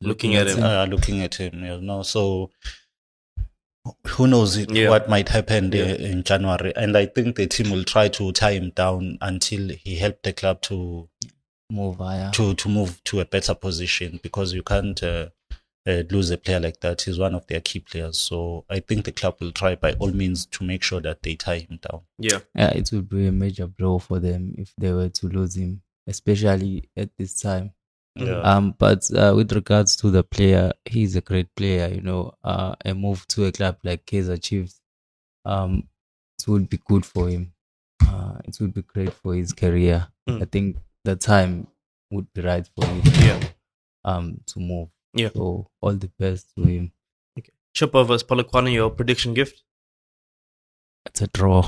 Looking 0.00 0.36
at 0.36 0.46
him. 0.48 0.62
uh, 0.62 0.84
looking 0.86 1.22
at 1.22 1.34
him. 1.36 1.64
You 1.64 1.80
know, 1.80 2.02
so 2.02 2.50
who 4.06 4.26
knows 4.26 4.56
it, 4.56 4.70
Yeah. 4.70 4.90
what 4.90 5.08
might 5.08 5.28
happen 5.30 5.72
Yeah. 5.72 5.94
in 6.10 6.22
January? 6.22 6.72
And 6.76 6.96
I 6.96 7.06
think 7.06 7.36
the 7.36 7.46
team 7.46 7.70
will 7.70 7.84
try 7.84 8.08
to 8.08 8.30
tie 8.32 8.52
him 8.52 8.70
down 8.70 9.16
until 9.20 9.70
he 9.70 9.96
helped 9.96 10.22
the 10.24 10.32
club 10.32 10.60
to 10.62 11.08
Move 11.70 11.96
higher. 11.98 12.30
to 12.32 12.54
to 12.54 12.68
move 12.68 13.02
to 13.04 13.20
a 13.20 13.24
better 13.24 13.54
position 13.54 14.20
because 14.22 14.52
you 14.52 14.62
can't 14.62 15.02
uh, 15.02 15.28
uh, 15.88 16.02
lose 16.10 16.30
a 16.30 16.36
player 16.36 16.60
like 16.60 16.80
that. 16.80 17.02
He's 17.02 17.18
one 17.18 17.34
of 17.34 17.46
their 17.46 17.60
key 17.60 17.80
players. 17.80 18.18
So 18.18 18.64
I 18.68 18.80
think 18.80 19.04
the 19.04 19.12
club 19.12 19.36
will 19.40 19.52
try 19.52 19.74
by 19.74 19.92
all 19.94 20.10
means 20.10 20.44
to 20.46 20.64
make 20.64 20.82
sure 20.82 21.00
that 21.00 21.22
they 21.22 21.34
tie 21.34 21.60
him 21.60 21.78
down. 21.80 22.02
Yeah. 22.18 22.40
Yeah, 22.54 22.70
it 22.70 22.90
would 22.92 23.08
be 23.08 23.26
a 23.26 23.32
major 23.32 23.66
blow 23.66 23.98
for 23.98 24.18
them 24.18 24.54
if 24.58 24.74
they 24.76 24.92
were 24.92 25.08
to 25.08 25.26
lose 25.28 25.56
him, 25.56 25.82
especially 26.06 26.90
at 26.96 27.10
this 27.16 27.40
time. 27.40 27.72
Yeah. 28.14 28.40
Um, 28.40 28.74
but 28.76 29.08
uh, 29.16 29.32
with 29.34 29.52
regards 29.52 29.96
to 29.96 30.10
the 30.10 30.24
player, 30.24 30.72
he's 30.84 31.16
a 31.16 31.20
great 31.20 31.54
player. 31.54 31.88
You 31.88 32.02
know, 32.02 32.34
uh, 32.44 32.74
a 32.84 32.94
move 32.94 33.26
to 33.28 33.46
a 33.46 33.52
club 33.52 33.78
like 33.84 34.04
Kaizer 34.04 34.42
Chiefs, 34.42 34.80
um, 35.44 35.88
it 36.38 36.48
would 36.48 36.68
be 36.68 36.80
good 36.84 37.06
for 37.06 37.28
him. 37.28 37.52
Uh, 38.06 38.38
it 38.44 38.56
would 38.60 38.74
be 38.74 38.82
great 38.82 39.12
for 39.12 39.34
his 39.34 39.52
career. 39.52 40.08
Mm. 40.28 40.42
I 40.42 40.44
think 40.46 40.76
the 41.04 41.16
time 41.16 41.68
would 42.10 42.32
be 42.32 42.42
right 42.42 42.68
for 42.74 42.86
him. 42.86 43.02
Yeah. 43.20 43.40
Um, 44.04 44.40
to 44.46 44.60
move. 44.60 44.88
Yeah. 45.14 45.30
So 45.34 45.68
all 45.80 45.92
the 45.94 46.10
best 46.18 46.54
to 46.56 46.62
him. 46.64 46.92
Okay. 47.38 47.52
Chippa 47.74 48.06
versus 48.06 48.24
Polokwane, 48.24 48.72
your 48.72 48.90
prediction 48.90 49.34
gift? 49.34 49.62
It's 51.06 51.22
a 51.22 51.26
draw. 51.28 51.62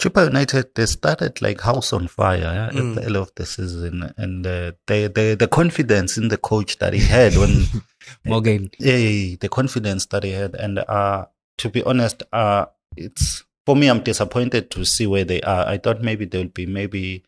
Chippa 0.00 0.26
United 0.26 0.74
they 0.74 0.86
started 0.86 1.40
like 1.40 1.60
house 1.60 1.92
on 1.92 2.08
fire 2.08 2.38
yeah, 2.40 2.70
Mm. 2.72 2.90
at 2.90 2.94
the 2.96 3.06
end 3.06 3.16
of 3.16 3.32
the 3.36 3.46
season, 3.46 4.12
and 4.16 4.44
uh, 4.46 4.72
they, 4.88 5.06
they 5.06 5.36
the 5.36 5.46
confidence 5.46 6.16
in 6.18 6.26
the 6.28 6.36
coach 6.38 6.78
that 6.78 6.92
he 6.92 6.98
had 7.00 7.36
when 7.36 7.64
Morgan. 8.24 8.70
yeah, 8.80 9.36
the 9.38 9.48
confidence 9.48 10.06
that 10.06 10.24
he 10.24 10.30
had, 10.32 10.56
and 10.56 10.80
uh, 10.80 11.26
to 11.58 11.68
be 11.68 11.84
honest, 11.84 12.24
uh, 12.32 12.66
it's 12.96 13.44
for 13.64 13.76
me. 13.76 13.86
I'm 13.88 14.02
disappointed 14.02 14.72
to 14.72 14.84
see 14.84 15.06
where 15.06 15.24
they 15.24 15.40
are. 15.42 15.68
I 15.68 15.78
thought 15.78 16.02
maybe 16.02 16.24
they'll 16.24 16.48
be 16.48 16.66
maybe 16.66 17.22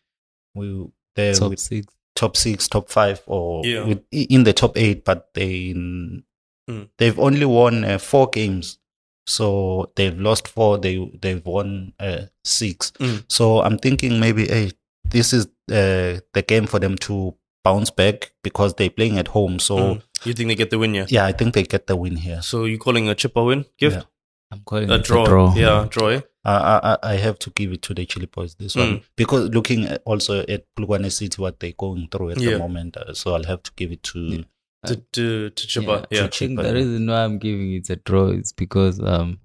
we 0.56 0.84
they're 1.14 1.34
Top 1.34 1.50
with 1.50 1.60
six. 1.60 1.93
Top 2.16 2.36
six, 2.36 2.68
top 2.68 2.88
five, 2.90 3.22
or 3.26 3.66
Yeah. 3.66 3.84
with, 3.84 4.02
in 4.12 4.44
the 4.44 4.52
top 4.52 4.76
eight, 4.76 5.04
but 5.04 5.30
they 5.34 5.74
Mm. 5.74 6.88
they've 6.98 7.18
only 7.18 7.44
won 7.44 7.84
uh, 7.84 7.98
four 7.98 8.28
games, 8.30 8.78
so 9.26 9.90
they've 9.96 10.18
lost 10.18 10.48
four. 10.48 10.78
They 10.78 10.96
they've 11.20 11.44
won 11.44 11.92
uh, 12.00 12.22
six. 12.44 12.90
Mm. 12.92 13.24
So 13.28 13.60
I'm 13.62 13.78
thinking 13.78 14.18
maybe 14.20 14.46
hey, 14.46 14.70
this 15.04 15.32
is 15.32 15.46
uh, 15.70 16.20
the 16.32 16.44
game 16.46 16.66
for 16.66 16.78
them 16.78 16.96
to 16.98 17.34
bounce 17.64 17.90
back 17.90 18.32
because 18.42 18.74
they're 18.74 18.90
playing 18.90 19.18
at 19.18 19.28
home. 19.28 19.58
So 19.58 19.76
Mm. 19.76 20.02
You 20.24 20.32
think 20.32 20.48
they 20.48 20.54
get 20.54 20.70
the 20.70 20.78
win, 20.78 20.94
yeah? 20.94 21.04
yeah, 21.10 21.26
I 21.26 21.32
think 21.32 21.52
they 21.52 21.64
get 21.64 21.86
the 21.86 21.96
win 21.96 22.16
here. 22.16 22.40
So 22.40 22.64
you 22.64 22.78
calling 22.78 23.10
a 23.10 23.14
Chippa 23.14 23.44
win 23.44 23.66
gift? 23.78 23.96
Yeah. 23.96 24.02
I'm 24.50 24.60
calling 24.64 24.90
A 24.90 24.94
it 24.94 25.04
draw. 25.04 25.24
a 25.24 25.26
draw. 25.28 25.54
Yeah, 25.54 25.86
draw. 25.90 26.20
Yeah? 26.44 26.52
I, 26.52 26.92
I 26.94 27.12
I 27.12 27.16
have 27.16 27.38
to 27.40 27.50
give 27.50 27.72
it 27.72 27.82
to 27.82 27.94
the 27.94 28.04
Chili 28.06 28.26
Boys 28.26 28.54
this 28.56 28.76
one 28.76 28.98
Mm. 28.98 29.02
because 29.16 29.48
looking 29.50 29.84
at 29.86 30.02
also 30.04 30.40
at 30.46 30.64
Polokwane 30.76 31.10
City 31.10 31.40
what 31.40 31.58
they're 31.60 31.72
going 31.78 32.08
through 32.10 32.30
at 32.30 32.38
Yeah. 32.40 32.52
the 32.52 32.58
moment, 32.58 32.96
uh, 32.96 33.14
so 33.14 33.34
I'll 33.34 33.44
have 33.44 33.62
to 33.62 33.72
give 33.76 33.92
it 33.92 34.02
to 34.04 34.18
Yeah. 34.20 34.42
To, 34.86 34.96
to, 34.96 35.50
to 35.50 35.66
Chippa. 35.66 36.06
Yeah, 36.10 36.18
Yeah. 36.20 36.24
I 36.26 36.28
think 36.28 36.58
Chippa, 36.58 36.62
the 36.62 36.74
reason 36.74 37.06
why 37.06 37.24
I'm 37.24 37.38
giving 37.38 37.72
it 37.72 37.88
a 37.88 37.96
draw 37.96 38.28
is 38.28 38.52
because 38.52 39.00
um, 39.00 39.38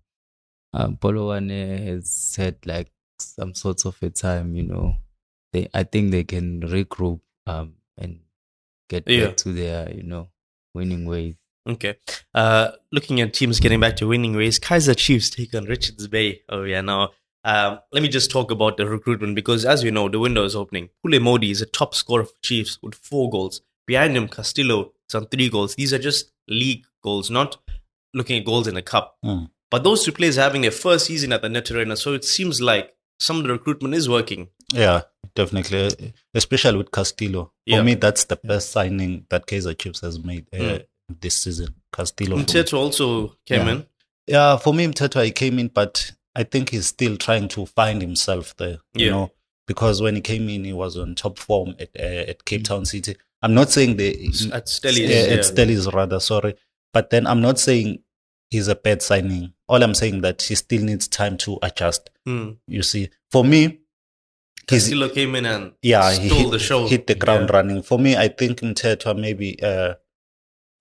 um 0.74 0.98
Polokwane 0.98 1.86
has 1.88 2.36
had 2.36 2.58
like 2.66 2.92
some 3.20 3.54
sorts 3.56 3.86
of 3.86 3.98
a 4.02 4.10
time, 4.10 4.54
you 4.56 4.64
know. 4.64 4.98
They 5.54 5.70
I 5.74 5.84
think 5.84 6.12
they 6.12 6.24
can 6.26 6.62
regroup 6.62 7.22
um 7.48 7.76
and 7.98 8.20
get 8.90 9.08
Yeah. 9.08 9.28
back 9.28 9.38
to 9.38 9.54
their, 9.54 9.90
you 9.96 10.04
know, 10.04 10.28
winning 10.76 11.06
ways. 11.06 11.36
Okay. 11.68 11.96
Uh, 12.34 12.72
looking 12.92 13.22
at 13.22 13.34
teams 13.34 13.60
getting 13.60 13.80
back 13.80 13.96
to 13.98 14.08
winning 14.08 14.36
ways, 14.36 14.60
Kaizer 14.60 14.96
Chiefs 14.98 15.30
take 15.30 15.54
on 15.54 15.66
Richards 15.66 16.08
Bay. 16.08 16.42
Oh 16.50 16.64
yeah, 16.64 16.82
now 16.82 17.10
um, 17.44 17.80
let 17.92 18.02
me 18.04 18.10
just 18.10 18.32
talk 18.32 18.52
about 18.52 18.78
the 18.78 18.88
recruitment 18.88 19.36
because, 19.36 19.66
as 19.66 19.84
you 19.84 19.92
know, 19.92 20.10
the 20.10 20.20
window 20.20 20.44
is 20.44 20.56
opening. 20.56 20.90
Pule 21.06 21.20
Mmodi 21.20 21.52
is 21.52 21.62
a 21.62 21.66
top 21.66 21.94
scorer 21.96 22.26
for 22.26 22.34
Chiefs 22.44 22.80
with 22.82 22.96
four 22.96 23.30
goals. 23.30 23.62
Behind 23.88 24.16
him, 24.16 24.28
Castillo 24.28 24.94
is 25.10 25.16
on 25.16 25.26
three 25.28 25.50
goals. 25.50 25.76
These 25.76 25.94
are 25.94 26.00
just 26.00 26.32
league 26.48 26.86
goals, 27.04 27.30
not 27.30 27.58
looking 28.14 28.38
at 28.40 28.46
goals 28.46 28.68
in 28.68 28.76
a 28.78 28.82
cup. 28.82 29.18
Mm. 29.26 29.50
But 29.72 29.84
those 29.84 30.04
two 30.04 30.12
players 30.12 30.38
are 30.38 30.42
having 30.44 30.62
their 30.62 30.72
first 30.72 31.06
season 31.06 31.32
at 31.34 31.42
the 31.42 31.48
Naturena, 31.48 31.98
so 31.98 32.14
it 32.14 32.26
seems 32.26 32.60
like 32.62 32.94
some 33.20 33.38
of 33.38 33.44
the 33.44 33.54
recruitment 33.54 33.94
is 33.94 34.10
working. 34.10 34.50
Yeah, 34.74 35.02
definitely. 35.36 36.14
Especially 36.34 36.78
with 36.78 36.92
Castillo. 36.92 37.46
For 37.46 37.52
Yeah. 37.66 37.82
me, 37.84 37.96
that's 37.96 38.26
the 38.26 38.38
best 38.38 38.72
signing 38.72 39.26
that 39.30 39.46
Kaizer 39.48 39.78
Chiefs 39.78 40.02
has 40.02 40.20
made 40.24 40.48
uh, 40.54 40.58
Mm. 40.58 40.86
This 41.22 41.36
season. 41.38 41.76
Castillo. 41.92 42.38
Mthethwa 42.38 42.78
also 42.78 43.36
came 43.46 43.66
Yeah. 43.68 43.72
in. 43.74 43.86
Yeah, 44.28 44.58
for 44.58 44.74
me, 44.74 44.86
Mthethwa, 44.88 45.26
he 45.26 45.32
came 45.32 45.58
in, 45.60 45.70
but 45.70 46.12
I 46.36 46.44
think 46.44 46.70
he's 46.70 46.86
still 46.88 47.18
trying 47.18 47.48
to 47.50 47.66
find 47.66 48.02
himself 48.02 48.56
there. 48.58 48.78
You 48.94 49.10
know, 49.10 49.32
because 49.68 50.02
when 50.02 50.16
he 50.16 50.22
came 50.22 50.48
in, 50.50 50.66
he 50.66 50.74
was 50.74 50.98
on 50.98 51.16
top 51.16 51.40
form 51.40 51.76
at 51.80 51.90
uh, 52.00 52.30
at 52.30 52.46
Cape 52.46 52.64
Town 52.64 52.86
City. 52.86 53.16
I'm 53.42 53.54
not 53.54 53.70
saying 53.72 53.96
the 53.98 54.10
At 54.54 54.66
Stellies, 54.68 55.00
yeah, 55.00 55.26
yeah. 55.26 55.34
at 55.34 55.40
Stellies 55.40 55.92
rather. 55.94 56.20
Sorry, 56.20 56.56
but 56.94 57.10
then 57.10 57.26
I'm 57.26 57.42
not 57.42 57.58
saying 57.60 58.04
he's 58.52 58.68
a 58.68 58.76
bad 58.76 59.02
signing. 59.02 59.54
All 59.68 59.82
I'm 59.82 59.96
saying 59.96 60.22
that 60.22 60.42
he 60.44 60.56
still 60.56 60.84
needs 60.84 61.08
time 61.08 61.38
to 61.40 61.58
adjust. 61.64 62.10
Hmm. 62.26 62.52
You 62.68 62.84
see, 62.84 63.10
for 63.32 63.44
me, 63.44 63.80
Castillo 64.68 65.10
came 65.10 65.34
in 65.36 65.46
and 65.46 65.74
yeah, 65.82 66.12
he 66.12 66.28
stole 66.28 66.40
hit, 66.42 66.52
the 66.52 66.60
show. 66.60 66.88
hit 66.88 67.08
the 67.08 67.16
ground 67.16 67.50
Yeah. 67.50 67.56
running. 67.58 67.82
For 67.82 67.98
me, 67.98 68.16
I 68.16 68.28
think 68.28 68.60
Mthethwa 68.60 69.18
maybe 69.20 69.58
uh 69.64 69.96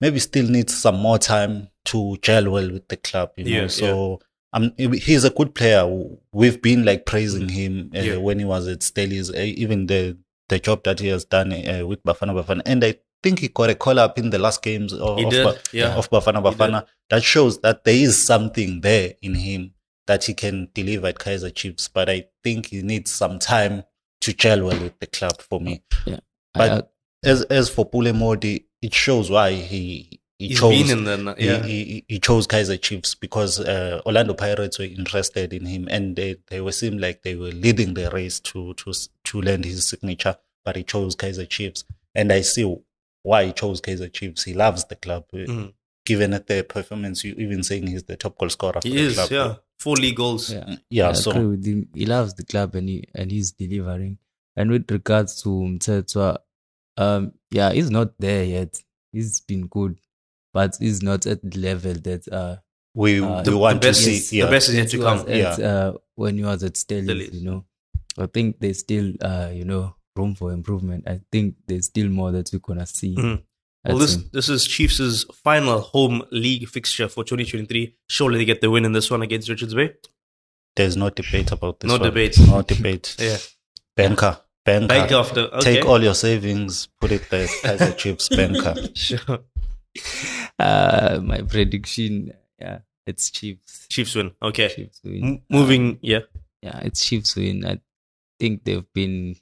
maybe 0.01 0.19
still 0.19 0.47
needs 0.47 0.75
some 0.75 0.97
more 0.97 1.17
time 1.17 1.69
to 1.85 2.17
gel 2.21 2.49
well 2.51 2.71
with 2.71 2.87
the 2.87 2.97
club. 2.97 3.31
You 3.37 3.43
know, 3.45 3.49
Yeah, 3.61 3.67
so 3.67 4.19
um, 4.53 4.73
he's 4.77 5.23
a 5.23 5.29
good 5.29 5.53
player. 5.55 5.85
We've 6.31 6.61
been 6.61 6.85
like 6.85 7.05
praising 7.05 7.49
him 7.49 7.91
uh, 7.93 7.97
Mm. 7.99 8.05
Yeah. 8.05 8.17
when 8.17 8.39
he 8.39 8.45
was 8.45 8.67
at 8.67 8.79
Stellies, 8.79 9.33
uh, 9.33 9.39
even 9.41 9.87
the 9.87 10.17
the 10.49 10.59
job 10.59 10.83
that 10.83 10.99
he 10.99 11.07
has 11.07 11.25
done 11.25 11.53
uh, 11.53 11.85
with 11.85 12.03
Bafana 12.03 12.33
Bafana, 12.33 12.61
and 12.65 12.83
I 12.83 12.95
think 13.21 13.37
he 13.39 13.49
got 13.49 13.69
a 13.69 13.75
call 13.75 13.99
up 13.99 14.17
in 14.17 14.31
the 14.31 14.39
last 14.39 14.63
games 14.63 14.93
of, 14.93 15.19
of, 15.19 15.29
Ba- 15.31 15.59
yeah. 15.71 15.93
of 15.95 16.09
Bafana 16.09 16.41
Bafana. 16.41 16.87
That 17.11 17.21
shows 17.21 17.59
that 17.61 17.83
there 17.83 17.93
is 17.93 18.25
something 18.25 18.81
there 18.81 19.13
in 19.21 19.35
him 19.35 19.73
that 20.07 20.23
he 20.23 20.33
can 20.33 20.69
deliver 20.73 21.05
at 21.07 21.19
Kaizer 21.19 21.53
Chiefs, 21.53 21.87
but 21.87 22.09
I 22.09 22.25
think 22.43 22.67
he 22.67 22.81
needs 22.81 23.11
some 23.11 23.37
time 23.37 23.83
to 24.21 24.33
gel 24.33 24.63
well 24.65 24.79
with 24.81 24.97
the 24.99 25.05
club 25.05 25.39
for 25.39 25.61
me. 25.61 25.83
Yeah. 26.05 26.19
But 26.55 26.71
I- 26.71 27.29
as 27.29 27.43
as 27.43 27.69
for 27.69 27.85
Pule 27.85 28.11
Mmodi, 28.13 28.63
it 28.81 28.93
shows 28.93 29.29
why 29.29 29.51
he 29.53 30.19
he 30.37 30.47
He's 30.49 30.59
chose 30.59 30.87
been 30.87 30.99
in 30.99 31.03
the 31.03 31.35
yeah. 31.37 31.63
he, 31.65 31.83
he, 31.83 32.05
he 32.07 32.19
chose 32.19 32.47
Kaizer 32.47 32.81
Chiefs 32.81 33.13
because 33.13 33.59
uh, 33.59 34.01
Orlando 34.05 34.33
Pirates 34.33 34.79
were 34.79 34.85
interested 34.85 35.51
in 35.51 35.65
him 35.65 35.87
and 35.91 36.15
they, 36.15 36.37
they 36.47 36.61
were 36.61 36.71
seemed 36.71 37.01
like 37.01 37.23
they 37.23 37.35
were 37.35 37.51
leading 37.51 37.93
the 37.93 38.09
race 38.11 38.39
to 38.41 38.73
to 38.75 38.93
to 39.25 39.41
land 39.41 39.65
his 39.65 39.85
signature, 39.85 40.37
but 40.63 40.77
he 40.77 40.83
chose 40.83 41.15
Kaizer 41.17 41.47
Chiefs, 41.49 41.83
and 42.15 42.31
I 42.31 42.39
see 42.41 42.63
why 43.23 43.47
he 43.47 43.51
chose 43.51 43.81
Kaizer 43.81 44.11
Chiefs. 44.13 44.43
He 44.45 44.53
loves 44.53 44.85
the 44.85 44.95
club, 44.95 45.25
Mhm. 45.33 45.73
given 46.05 46.33
at 46.33 46.47
their 46.47 46.63
performance. 46.63 47.25
You 47.25 47.35
even 47.37 47.61
saying 47.63 47.87
he's 47.87 48.03
the 48.03 48.15
top 48.15 48.37
goal 48.37 48.49
scorer. 48.49 48.79
For 48.81 48.87
He 48.87 48.93
the 48.95 49.01
is, 49.01 49.15
club. 49.15 49.31
yeah. 49.31 49.55
Four 49.77 49.95
league 49.97 50.15
goals. 50.15 50.51
yeah. 50.53 50.75
yeah. 50.89 51.09
I 51.09 51.13
So 51.13 51.31
agree 51.31 51.45
with 51.47 51.65
him. 51.65 51.89
He 51.93 52.05
loves 52.05 52.33
the 52.35 52.45
club 52.45 52.75
and 52.75 52.87
he 52.87 53.03
and 53.13 53.29
he's 53.29 53.51
delivering. 53.51 54.17
And 54.55 54.71
with 54.71 54.89
regards 54.89 55.41
to 55.43 55.49
Mthethwa, 55.49 56.37
um, 56.99 57.31
yeah, 57.51 57.71
he's 57.71 57.89
not 57.89 58.09
there 58.19 58.43
yet. 58.43 58.81
He's 59.11 59.39
been 59.41 59.67
good, 59.67 59.97
but 60.53 60.75
he's 60.79 61.01
not 61.01 61.25
at 61.25 61.39
the 61.41 61.57
level 61.59 61.93
that 61.93 62.27
uh 62.31 62.57
we 62.95 63.19
Uh, 63.21 63.43
we 63.43 63.53
want 63.55 63.81
the 63.81 63.87
best 63.89 64.03
to 64.03 64.11
is- 64.11 64.29
see. 64.29 64.37
Yeah, 64.39 64.45
the 64.45 64.51
best 64.51 64.69
is 64.69 64.75
yet 64.75 64.89
to 64.89 64.97
he 64.97 65.03
come. 65.03 65.17
was 65.25 65.29
at, 65.29 65.59
uh, 65.71 65.93
when 66.15 66.37
he 66.37 66.43
was 66.43 66.63
at 66.63 66.73
Stellies, 66.73 67.05
Stellies. 67.09 67.33
you 67.33 67.41
know. 67.49 67.65
I 68.17 68.25
think 68.25 68.59
there's 68.59 68.79
still 68.79 69.13
uh, 69.21 69.49
you 69.53 69.65
know, 69.65 69.95
room 70.15 70.35
for 70.35 70.51
improvement. 70.51 71.07
I 71.07 71.21
think 71.31 71.55
there's 71.67 71.85
still 71.85 72.09
more 72.09 72.31
that 72.31 72.49
we're 72.51 72.59
gonna 72.59 72.85
see. 72.85 73.15
Mhm. 73.15 73.43
Well, 73.85 73.97
this 73.97 74.15
him. 74.15 74.29
this 74.33 74.49
is 74.49 74.65
Chiefs' 74.67 75.23
final 75.43 75.79
home 75.79 76.23
league 76.31 76.67
fixture 76.67 77.07
for 77.07 77.23
2023. 77.23 77.95
Surely 78.09 78.37
they 78.39 78.45
get 78.45 78.59
the 78.61 78.69
win 78.69 78.83
in 78.85 78.91
this 78.91 79.09
one 79.09 79.21
against 79.21 79.47
Richards 79.49 79.73
Bay. 79.73 79.93
there's 80.75 80.95
no 80.97 81.09
debate 81.09 81.51
about 81.51 81.79
this. 81.79 81.87
No 81.89 81.95
one. 81.97 82.03
debate. 82.09 82.37
No 82.39 82.61
debate. 82.61 83.15
Yeah. 83.19 83.37
Banker, 83.95 84.39
banker. 84.69 84.87
Bank 84.87 85.11
after. 85.11 85.41
Okay. 85.41 85.75
Take 85.75 85.85
all 85.85 86.01
your 86.01 86.13
savings, 86.15 86.87
put 87.01 87.11
it 87.11 87.29
there. 87.29 87.47
Kaizer 87.47 87.95
Chiefs 87.97 88.29
banker. 88.37 88.75
Sure. 88.95 89.39
uh, 90.59 91.19
my 91.23 91.41
prediction, 91.41 92.31
yeah, 92.59 92.79
it's 93.05 93.29
Chiefs. 93.31 93.87
Chiefs 93.89 94.15
win. 94.15 94.31
Okay. 94.41 94.69
Chiefs 94.69 95.01
win. 95.03 95.23
M- 95.23 95.41
moving, 95.49 95.99
yeah. 96.01 96.19
yeah, 96.61 96.79
it's 96.83 97.03
Chiefs 97.05 97.35
win. 97.35 97.65
I 97.65 97.79
think 98.39 98.63
they've 98.65 98.85
been. 98.93 99.35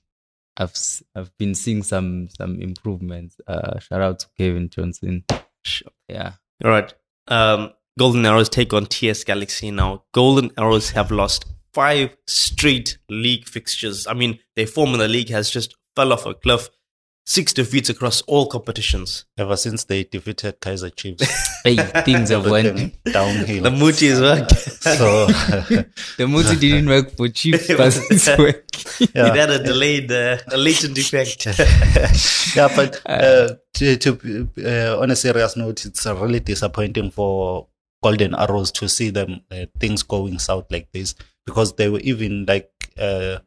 I've 0.59 0.71
s- 0.71 1.03
I've 1.15 1.35
been 1.37 1.53
seeing 1.55 1.83
some 1.83 2.29
some 2.29 2.59
improvements. 2.61 3.37
Uh, 3.47 3.79
shout 3.79 4.01
out 4.01 4.19
to 4.19 4.27
Cavin 4.39 4.69
Johnson. 4.69 5.23
Sure. 5.63 5.91
Yeah, 6.07 6.33
All 6.63 6.71
right. 6.71 6.93
Um, 7.27 7.73
Golden 7.99 8.25
Arrows 8.25 8.47
take 8.49 8.73
on 8.73 8.85
TS 8.85 9.23
Galaxy 9.23 9.69
now. 9.71 10.03
Golden 10.13 10.51
Arrows 10.57 10.91
have 10.91 11.11
lost 11.11 11.45
five 11.73 12.15
straight 12.27 12.97
league 13.09 13.45
fixtures. 13.47 14.07
I 14.07 14.13
mean, 14.13 14.39
their 14.55 14.67
form 14.67 14.93
in 14.93 14.99
the 14.99 15.07
league 15.07 15.29
has 15.29 15.49
just 15.49 15.75
fell 15.95 16.13
off 16.13 16.25
a 16.25 16.33
cliff. 16.33 16.69
Six 17.25 17.51
defeats 17.51 17.89
across 17.89 18.21
all 18.21 18.47
competitions. 18.47 19.25
Ever 19.37 19.57
since 19.57 19.83
they 19.83 20.05
defeated 20.05 20.61
Kaizer 20.61 20.95
Chiefs, 20.95 21.27
hey, 21.65 21.75
things 21.75 22.29
have 22.29 22.49
went. 22.49 22.95
downhill. 23.03 23.63
The 23.63 23.71
Muti 23.71 24.07
is 24.07 24.21
work. 24.21 24.49
so 24.51 25.27
The 26.17 26.25
muti 26.25 26.55
didn't 26.55 26.87
work 26.87 27.11
for 27.17 27.27
Chiefs, 27.27 27.67
but 27.67 27.99
it's 28.09 28.27
working. 28.37 29.09
yeah. 29.13 29.27
It 29.27 29.35
had 29.35 29.49
a 29.49 29.61
delayed, 29.61 30.09
uh, 30.09 30.37
a 30.49 30.55
latent 30.57 30.97
effect. 30.97 31.45
yeah, 32.55 32.69
but 32.73 33.01
uh, 33.05 33.55
to, 33.73 33.97
to 33.97 34.49
uh, 34.65 35.01
on 35.01 35.11
a 35.11 35.15
serious 35.17 35.57
note, 35.57 35.85
it's 35.85 36.05
uh, 36.05 36.15
really 36.15 36.39
disappointing 36.39 37.11
for 37.11 37.67
Golden 38.01 38.35
Arrows 38.35 38.71
to 38.71 38.87
see 38.87 39.09
them 39.09 39.41
uh, 39.51 39.65
things 39.79 40.01
going 40.01 40.39
south 40.39 40.67
like 40.71 40.87
this 40.93 41.13
because 41.47 41.73
they 41.77 41.89
were 41.89 42.01
even 42.01 42.45
like 42.47 42.69
uh, 42.99 43.39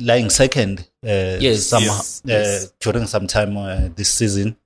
lying 0.00 0.30
second. 0.30 0.88
Uh, 1.04 1.36
Yes, 1.40 1.66
some, 1.66 1.82
yes, 1.82 2.22
uh, 2.24 2.30
yes. 2.30 2.72
during 2.80 3.06
some 3.06 3.26
time 3.26 3.56
uh, 3.58 3.88
this 3.94 4.10
season. 4.10 4.56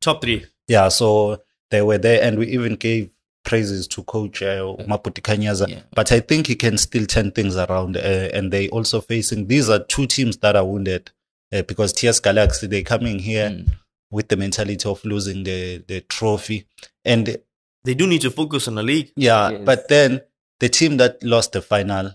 Top 0.00 0.20
three. 0.22 0.46
Yeah, 0.66 0.88
so 0.88 1.42
they 1.70 1.82
were 1.82 1.98
there, 1.98 2.22
and 2.22 2.38
we 2.38 2.46
even 2.48 2.74
gave 2.74 3.10
praises 3.44 3.86
to 3.88 4.02
coach 4.02 4.42
uh, 4.42 4.74
Mabhuti 4.88 5.22
Khenyeza. 5.22 5.68
Yeah. 5.68 5.80
But 5.94 6.12
I 6.12 6.20
think 6.20 6.46
he 6.48 6.54
can 6.56 6.76
still 6.78 7.06
turn 7.06 7.30
things 7.30 7.56
around. 7.56 7.96
Uh, 7.96 8.28
and 8.34 8.52
they 8.52 8.68
also 8.68 9.00
facing 9.00 9.46
these 9.46 9.70
are 9.70 9.82
two 9.84 10.06
teams 10.06 10.38
that 10.38 10.56
are 10.56 10.64
wounded 10.66 11.10
uh, 11.52 11.62
because 11.62 11.92
TS 11.92 12.20
Galaxy 12.20 12.66
they 12.66 12.82
coming 12.82 13.18
here 13.18 13.48
Mm. 13.50 13.68
with 14.10 14.28
the 14.28 14.36
mentality 14.36 14.88
of 14.88 15.04
losing 15.04 15.44
the 15.44 15.78
the 15.86 16.00
trophy, 16.02 16.66
and 17.04 17.38
They 17.84 17.94
do 17.94 18.06
need 18.06 18.20
to 18.22 18.30
focus 18.30 18.68
on 18.68 18.74
the 18.74 18.82
league. 18.82 19.12
yeah, 19.16 19.50
Yes. 19.50 19.60
but 19.64 19.88
then 19.88 20.20
the 20.60 20.68
team 20.68 20.96
that 20.98 21.22
lost 21.22 21.52
the 21.52 21.62
final, 21.62 22.12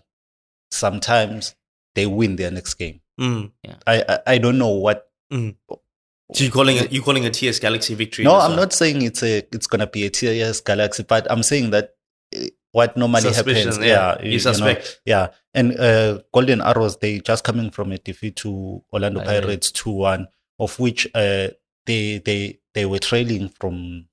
sometimes 0.71 1.55
they 1.95 2.05
win 2.05 2.35
their 2.35 2.51
next 2.51 2.73
game. 2.75 3.01
Mm. 3.19 3.51
I 3.87 4.03
I, 4.07 4.19
I 4.27 4.37
don't 4.37 4.57
know 4.57 4.69
what. 4.69 5.09
So 5.31 6.43
you 6.43 6.51
calling 6.51 6.77
it? 6.77 6.91
You 6.91 7.01
calling 7.01 7.25
a 7.25 7.29
TS 7.29 7.59
Galaxy 7.59 7.93
victory? 7.95 8.25
No, 8.25 8.35
I'm 8.39 8.51
well? 8.51 8.57
not 8.61 8.73
saying 8.73 9.01
it's 9.01 9.21
a 9.23 9.39
it's 9.53 9.67
gonna 9.67 9.87
be 9.87 10.05
a 10.05 10.09
TS 10.09 10.61
Galaxy, 10.61 11.03
but 11.03 11.29
I'm 11.31 11.43
saying 11.43 11.71
that 11.71 11.91
uh, 12.35 12.45
what 12.71 12.97
normally 12.97 13.21
Suspicion, 13.33 13.67
happens. 13.67 13.85
yeah. 13.85 14.15
Yeah, 14.19 14.23
You 14.25 14.31
know, 14.31 14.37
suspect. 14.39 15.01
yeah, 15.05 15.27
and 15.53 15.79
uh, 15.79 16.19
Golden 16.33 16.61
Arrows 16.61 16.97
they 16.97 17.19
just 17.19 17.43
coming 17.43 17.69
from 17.71 17.91
a 17.91 17.97
defeat 17.99 18.35
to 18.37 18.83
Orlando 18.91 19.19
Pirates. 19.23 19.45
Pirates 19.45 19.71
two 19.71 19.91
one, 19.91 20.27
of 20.59 20.79
which 20.79 21.07
uh, 21.13 21.49
they 21.85 22.17
they 22.19 22.59
they 22.73 22.85
were 22.85 22.99
trailing 22.99 23.49
from 23.49 24.07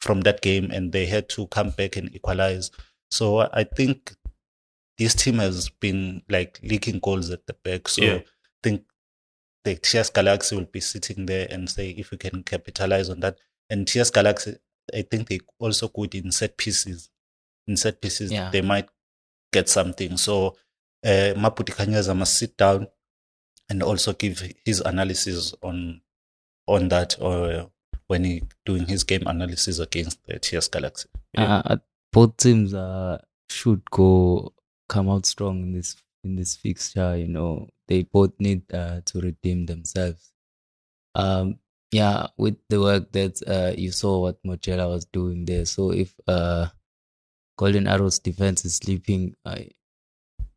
from 0.00 0.20
that 0.20 0.42
game 0.42 0.70
and 0.70 0.92
they 0.92 1.06
had 1.06 1.28
to 1.30 1.46
come 1.48 1.70
back 1.70 1.96
and 1.96 2.14
equalize. 2.14 2.70
So 3.14 3.38
I 3.40 3.64
think 3.64 4.14
this 4.98 5.14
team 5.14 5.38
has 5.38 5.68
been 5.68 6.22
like 6.28 6.58
leaking 6.62 6.98
goals 7.00 7.30
at 7.30 7.46
the 7.46 7.54
back. 7.64 7.88
So 7.88 8.02
Yeah. 8.02 8.14
I 8.16 8.24
think 8.62 8.84
the 9.64 9.76
TS 9.76 10.10
Galaxy 10.10 10.56
will 10.56 10.64
be 10.66 10.80
sitting 10.80 11.26
there 11.26 11.46
and 11.50 11.68
say 11.70 11.90
if 11.90 12.10
we 12.10 12.18
can 12.18 12.42
capitalize 12.42 13.08
on 13.08 13.20
that. 13.20 13.38
And 13.70 13.86
TS 13.88 14.10
Galaxy, 14.10 14.56
I 14.92 15.02
think 15.02 15.28
they 15.28 15.40
also 15.58 15.88
good 15.88 16.14
in 16.14 16.30
set 16.32 16.56
pieces. 16.56 17.10
In 17.66 17.76
set 17.76 18.00
pieces, 18.00 18.30
Yeah. 18.30 18.50
they 18.50 18.60
might 18.62 18.88
get 19.52 19.68
something. 19.68 20.16
So 20.16 20.56
uh, 21.04 21.34
Mabhuti 21.36 21.72
Khenyeza 21.74 22.16
must 22.16 22.36
sit 22.38 22.56
down 22.56 22.88
and 23.68 23.82
also 23.82 24.12
give 24.12 24.42
his 24.64 24.80
analysis 24.80 25.54
on 25.62 26.00
on 26.66 26.88
that 26.88 27.16
or 27.20 27.70
when 28.06 28.24
he 28.24 28.42
doing 28.66 28.86
his 28.86 29.04
game 29.04 29.22
analysis 29.26 29.78
against 29.78 30.18
the 30.26 30.38
TS 30.38 30.68
Galaxy. 30.68 31.08
Yeah. 31.32 31.56
Uh, 31.58 31.62
uh, 31.66 31.76
both 32.14 32.36
teams 32.36 32.72
uh, 32.72 33.18
should 33.50 33.82
go 33.90 34.52
come 34.88 35.10
out 35.10 35.26
strong 35.26 35.60
in 35.62 35.72
this 35.72 35.96
in 36.22 36.36
this 36.36 36.54
fixture. 36.54 37.16
You 37.16 37.26
know, 37.28 37.68
they 37.88 38.04
both 38.04 38.32
need 38.38 38.72
uh, 38.72 39.00
to 39.04 39.20
redeem 39.20 39.66
themselves. 39.66 40.32
Um, 41.16 41.58
yeah, 41.90 42.28
with 42.38 42.56
the 42.70 42.80
work 42.80 43.12
that 43.12 43.42
uh, 43.46 43.74
you 43.76 43.90
saw 43.90 44.20
what 44.20 44.42
Mojela 44.44 44.88
was 44.88 45.04
doing 45.06 45.44
there. 45.44 45.64
So 45.64 45.90
if 45.90 46.14
uh, 46.26 46.68
Golden 47.58 47.88
Arrows 47.88 48.20
defense 48.20 48.64
is 48.64 48.76
sleeping, 48.76 49.34
uh, 49.44 49.58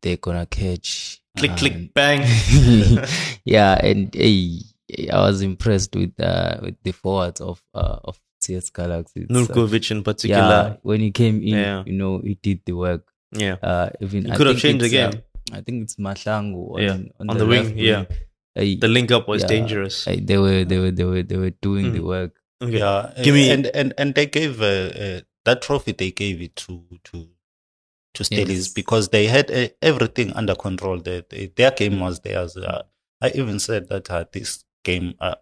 they're 0.00 0.16
gonna 0.16 0.46
catch. 0.46 1.20
Click, 1.36 1.50
um, 1.50 1.56
click, 1.58 1.94
bang. 1.94 2.22
yeah, 3.44 3.84
and 3.84 4.14
hey, 4.14 4.60
I 5.12 5.20
was 5.20 5.42
impressed 5.42 5.94
with 5.96 6.18
uh, 6.20 6.58
with 6.62 6.76
the 6.84 6.92
forwards 6.92 7.40
of 7.40 7.60
uh, 7.74 7.98
of 8.04 8.20
TS 8.40 8.70
Galaxy. 8.70 9.20
It's, 9.22 9.30
Nurkovic 9.32 9.90
in 9.90 9.98
yeah, 9.98 10.02
particular. 10.02 10.78
when 10.82 11.00
he 11.00 11.10
came 11.10 11.36
in, 11.42 11.48
Yeah. 11.58 11.82
you 11.86 11.92
know, 11.94 12.20
he 12.24 12.34
did 12.34 12.60
the 12.64 12.72
work. 12.72 13.04
Yeah. 13.32 13.56
Uh, 13.62 13.90
even 14.00 14.24
He 14.26 14.32
I 14.32 14.36
could 14.36 14.46
have 14.46 14.58
changed 14.58 14.84
the 14.84 14.88
game. 14.88 15.10
uh, 15.52 15.56
I 15.56 15.60
think 15.62 15.82
it's 15.84 15.96
Mashangu 15.96 16.74
on, 16.74 16.82
Yeah, 16.82 16.92
on, 17.20 17.30
on 17.30 17.38
the 17.38 17.46
wing, 17.46 17.64
left 17.64 17.76
yeah. 17.76 18.04
Uh, 18.56 18.62
The 18.80 18.88
link 18.88 19.10
up 19.12 19.28
was 19.28 19.42
yeah, 19.42 19.48
dangerous. 19.48 20.06
uh, 20.08 20.16
they 20.20 20.36
were 20.38 20.64
they 20.64 20.78
were 20.78 20.90
they 20.90 21.04
were 21.04 21.22
they 21.22 21.36
were 21.36 21.54
doing 21.62 21.92
the 21.92 22.00
Mm. 22.00 22.06
work. 22.14 22.32
Yeah, 22.60 23.12
Give 23.22 23.34
me- 23.34 23.50
and 23.50 23.66
and 23.66 23.94
and 23.98 24.14
they 24.14 24.26
gave 24.26 24.60
uh, 24.60 24.90
uh, 25.04 25.20
that 25.44 25.62
trophy. 25.62 25.92
They 25.92 26.10
gave 26.10 26.42
it 26.42 26.56
to 26.66 26.82
to 27.04 27.28
to 28.14 28.24
Stellies 28.24 28.48
Yes. 28.66 28.72
because 28.72 29.10
they 29.10 29.26
had 29.26 29.50
uh, 29.50 29.68
everything 29.80 30.32
under 30.32 30.54
control. 30.56 30.98
They, 30.98 31.22
they, 31.30 31.52
their 31.54 31.70
game 31.70 32.00
was 32.00 32.20
theirs. 32.20 32.56
Uh, 32.56 32.82
I 33.20 33.30
even 33.34 33.58
said 33.60 33.88
that 33.90 34.10
uh, 34.10 34.24
this 34.32 34.64
game, 34.84 35.14
uh, 35.20 35.36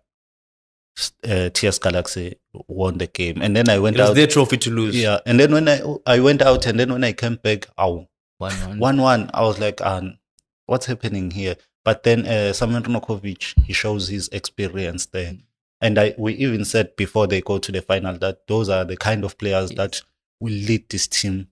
uh, 1.24 1.48
TS 1.50 1.78
Galaxy 1.78 2.35
won 2.69 2.99
the 2.99 3.07
game, 3.07 3.40
and 3.42 3.55
then 3.57 3.69
I 3.69 3.79
went 3.79 3.97
It 3.97 4.01
was 4.01 4.11
out. 4.11 4.14
their 4.16 4.27
trophy 4.27 4.57
to 4.59 4.71
lose. 4.71 4.97
yeah, 4.97 5.19
and 5.27 5.38
then 5.40 5.53
when 5.53 5.69
I 5.69 5.81
I 6.07 6.21
went 6.21 6.42
out, 6.42 6.66
and 6.66 6.79
then 6.81 6.92
when 6.92 7.05
I 7.05 7.12
came 7.12 7.37
back, 7.37 7.66
ow, 7.79 8.09
One 8.38 8.53
one. 8.53 8.79
one 8.79 8.97
one. 9.01 9.31
I 9.35 9.42
was 9.42 9.59
like, 9.59 9.81
um, 9.81 10.19
what's 10.66 10.87
happening 10.87 11.31
here? 11.31 11.57
But 11.85 12.03
then 12.03 12.27
uh, 12.27 12.53
Samuel 12.53 12.83
Nurkovic, 12.83 13.55
he 13.64 13.73
shows 13.73 14.09
his 14.09 14.29
experience 14.29 15.07
there. 15.07 15.33
Mm. 15.33 15.42
And 15.81 15.99
I 15.99 16.14
we 16.19 16.35
even 16.35 16.64
said 16.64 16.97
before 16.97 17.27
they 17.27 17.40
go 17.40 17.59
to 17.59 17.71
the 17.73 17.83
final 17.83 18.16
that 18.19 18.47
those 18.49 18.69
are 18.69 18.85
the 18.85 18.97
kind 18.97 19.25
of 19.25 19.37
players 19.38 19.71
Yes. 19.71 19.77
that 19.77 20.03
will 20.40 20.53
lead 20.53 20.88
this 20.88 21.07
team 21.07 21.49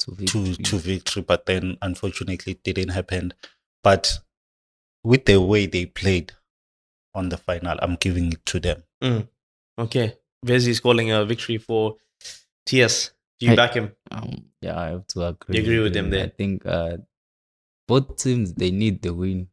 to 0.00 0.06
to 0.26 0.40
victory. 0.40 0.64
to 0.64 0.76
victory. 0.78 1.22
But 1.22 1.46
then 1.46 1.76
unfortunately 1.82 2.52
it 2.52 2.62
didn't 2.64 2.90
happen. 2.90 3.34
But 3.84 4.18
with 5.04 5.26
the 5.26 5.40
way 5.40 5.66
they 5.66 5.86
played 5.86 6.32
on 7.14 7.28
the 7.28 7.36
final, 7.36 7.78
I'm 7.80 7.96
giving 7.96 8.32
it 8.32 8.44
to 8.46 8.58
them. 8.60 8.82
Mm. 9.02 9.28
Okay. 9.78 10.16
Vezi 10.46 10.68
is 10.68 10.80
calling 10.80 11.10
a 11.10 11.24
victory 11.24 11.58
for 11.58 11.96
TS. 12.66 13.10
Do 13.40 13.46
you 13.46 13.50
Hey. 13.50 13.56
back 13.56 13.74
him? 13.74 13.92
Um, 14.10 14.44
yeah, 14.60 14.78
I 14.78 14.86
have 14.88 15.06
to 15.08 15.26
agree. 15.26 15.56
You 15.56 15.62
agree 15.62 15.78
with 15.80 15.92
them 15.94 16.06
him. 16.06 16.10
there? 16.10 16.24
I 16.26 16.28
think 16.28 16.66
uh, 16.66 16.96
both 17.86 18.16
teams 18.16 18.52
they 18.54 18.70
need 18.70 19.02
the 19.02 19.14
win, 19.14 19.48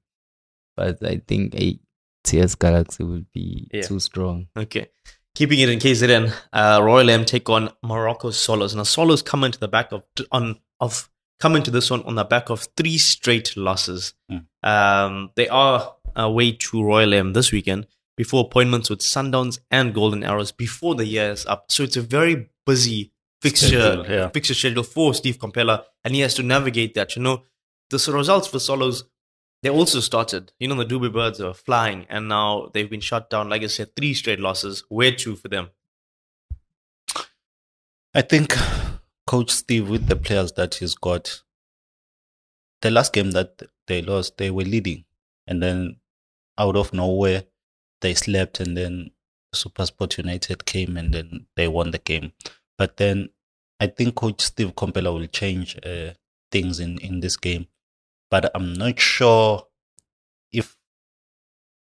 but 0.75 1.03
I 1.03 1.21
think 1.27 1.55
a 1.55 1.79
TS 2.23 2.55
Galaxy 2.55 3.03
will 3.03 3.25
be 3.33 3.67
Yeah. 3.73 3.81
too 3.83 3.99
strong. 3.99 4.47
Okay. 4.57 4.87
Keeping 5.35 5.59
it 5.59 5.69
in 5.69 5.79
KZN, 5.79 6.31
uh, 6.53 6.79
Royal 6.81 7.09
AM 7.09 7.25
take 7.25 7.49
on 7.49 7.69
Moroka 7.83 8.33
Swallows. 8.33 8.73
Now 8.75 8.83
Swallows 8.83 9.21
come 9.21 9.43
into 9.43 9.59
the 9.59 9.67
back 9.67 9.91
of 9.91 10.03
on 10.31 10.59
of 10.79 11.09
come 11.39 11.55
into 11.57 11.69
this 11.71 11.91
one 11.91 12.01
on 12.03 12.15
the 12.15 12.23
back 12.23 12.49
of 12.49 12.67
three 12.77 12.97
straight 12.97 13.55
losses. 13.57 14.13
Mm. 14.31 14.45
Um, 14.63 15.31
they 15.35 15.47
are 15.49 15.95
away 16.15 16.53
to 16.53 16.81
Royal 16.83 17.13
AM 17.13 17.33
this 17.33 17.51
weekend 17.51 17.85
before 18.17 18.45
appointments 18.45 18.89
with 18.89 18.99
Sundowns 18.99 19.59
and 19.71 19.93
Golden 19.93 20.23
Arrows 20.23 20.51
before 20.51 20.95
the 20.95 21.05
year 21.05 21.31
is 21.31 21.45
up. 21.45 21.71
So 21.71 21.83
it's 21.83 21.97
a 21.97 22.01
very 22.01 22.49
busy 22.65 23.11
fixture 23.41 23.67
Schedule, 23.67 24.05
yeah. 24.07 24.29
fixture 24.29 24.53
schedule 24.53 24.83
for 24.83 25.13
Steve 25.13 25.37
Komphela, 25.37 25.83
and 26.03 26.15
he 26.15 26.21
has 26.21 26.33
to 26.35 26.43
navigate 26.43 26.93
that. 26.95 27.15
You 27.15 27.21
know, 27.21 27.43
the 27.89 27.97
results 28.11 28.47
for 28.47 28.59
Swallows 28.59 29.03
they 29.65 29.71
also 29.71 29.99
started. 29.99 30.51
You 30.59 30.67
know, 30.67 30.75
the 30.75 30.85
Dube 30.85 31.11
Birds 31.11 31.41
are 31.41 31.53
flying, 31.53 32.05
and 32.07 32.27
now 32.27 32.69
they've 32.71 32.89
been 32.89 32.99
shut 32.99 33.31
down. 33.31 33.49
Like 33.49 33.63
I 33.63 33.65
said, 33.65 33.95
three 33.95 34.13
straight 34.13 34.39
losses. 34.39 34.83
Where 34.89 35.11
to 35.11 35.35
for 35.35 35.47
them? 35.47 35.69
I 38.13 38.21
think 38.21 38.53
Coach 39.25 39.49
Steve, 39.49 39.89
with 39.89 40.07
the 40.07 40.15
players 40.15 40.51
that 40.51 40.75
he's 40.75 40.93
got, 40.93 41.41
the 42.83 42.91
last 42.91 43.11
game 43.11 43.31
that 43.31 43.63
they 43.87 44.03
lost, 44.03 44.37
they 44.37 44.51
were 44.51 44.63
leading. 44.63 45.05
And 45.47 45.63
then 45.63 45.95
out 46.59 46.75
of 46.75 46.93
nowhere, 46.93 47.45
they 48.01 48.13
slept. 48.13 48.59
And 48.59 48.75
then 48.77 49.11
Supersport 49.53 50.17
United 50.17 50.65
came 50.65 50.97
and 50.97 51.13
then 51.13 51.47
they 51.55 51.67
won 51.67 51.91
the 51.91 51.97
game. 51.99 52.33
But 52.77 52.97
then 52.97 53.29
I 53.79 53.87
think 53.87 54.15
Coach 54.15 54.41
Steve 54.41 54.75
Komphela 54.75 55.13
will 55.13 55.27
change 55.27 55.77
uh, 55.85 56.11
things 56.51 56.79
in, 56.79 56.97
in 56.99 57.19
this 57.19 57.37
game. 57.37 57.67
But 58.31 58.51
I'm 58.55 58.73
not 58.73 58.99
sure 58.99 59.67
if 60.51 60.77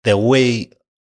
the 0.03 0.17
way 0.17 0.71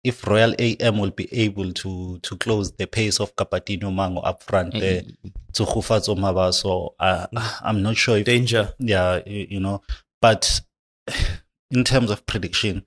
if 0.04 0.28
Royal 0.28 0.54
AM 0.60 0.98
will 0.98 1.12
be 1.12 1.34
able 1.34 1.72
to 1.72 2.19
to 2.19 2.36
close 2.38 2.74
the 2.74 2.88
pace 2.88 3.22
of 3.22 3.36
Capatino 3.38 3.93
Mango 3.93 4.19
up 4.22 4.43
front 4.43 4.74
there, 4.74 5.02
Eh, 5.02 5.30
to 5.54 5.63
Hufatso 5.63 6.17
Maba. 6.17 6.54
So 6.54 6.96
I, 7.00 7.28
I'm 7.62 7.82
not 7.82 7.96
sure 7.96 8.17
if 8.17 8.26
Danger. 8.26 8.74
yeah, 8.80 9.22
you, 9.26 9.48
you 9.52 9.60
know. 9.62 9.82
But 10.22 10.60
in 11.72 11.84
terms 11.86 12.12
of 12.12 12.26
prediction, 12.26 12.86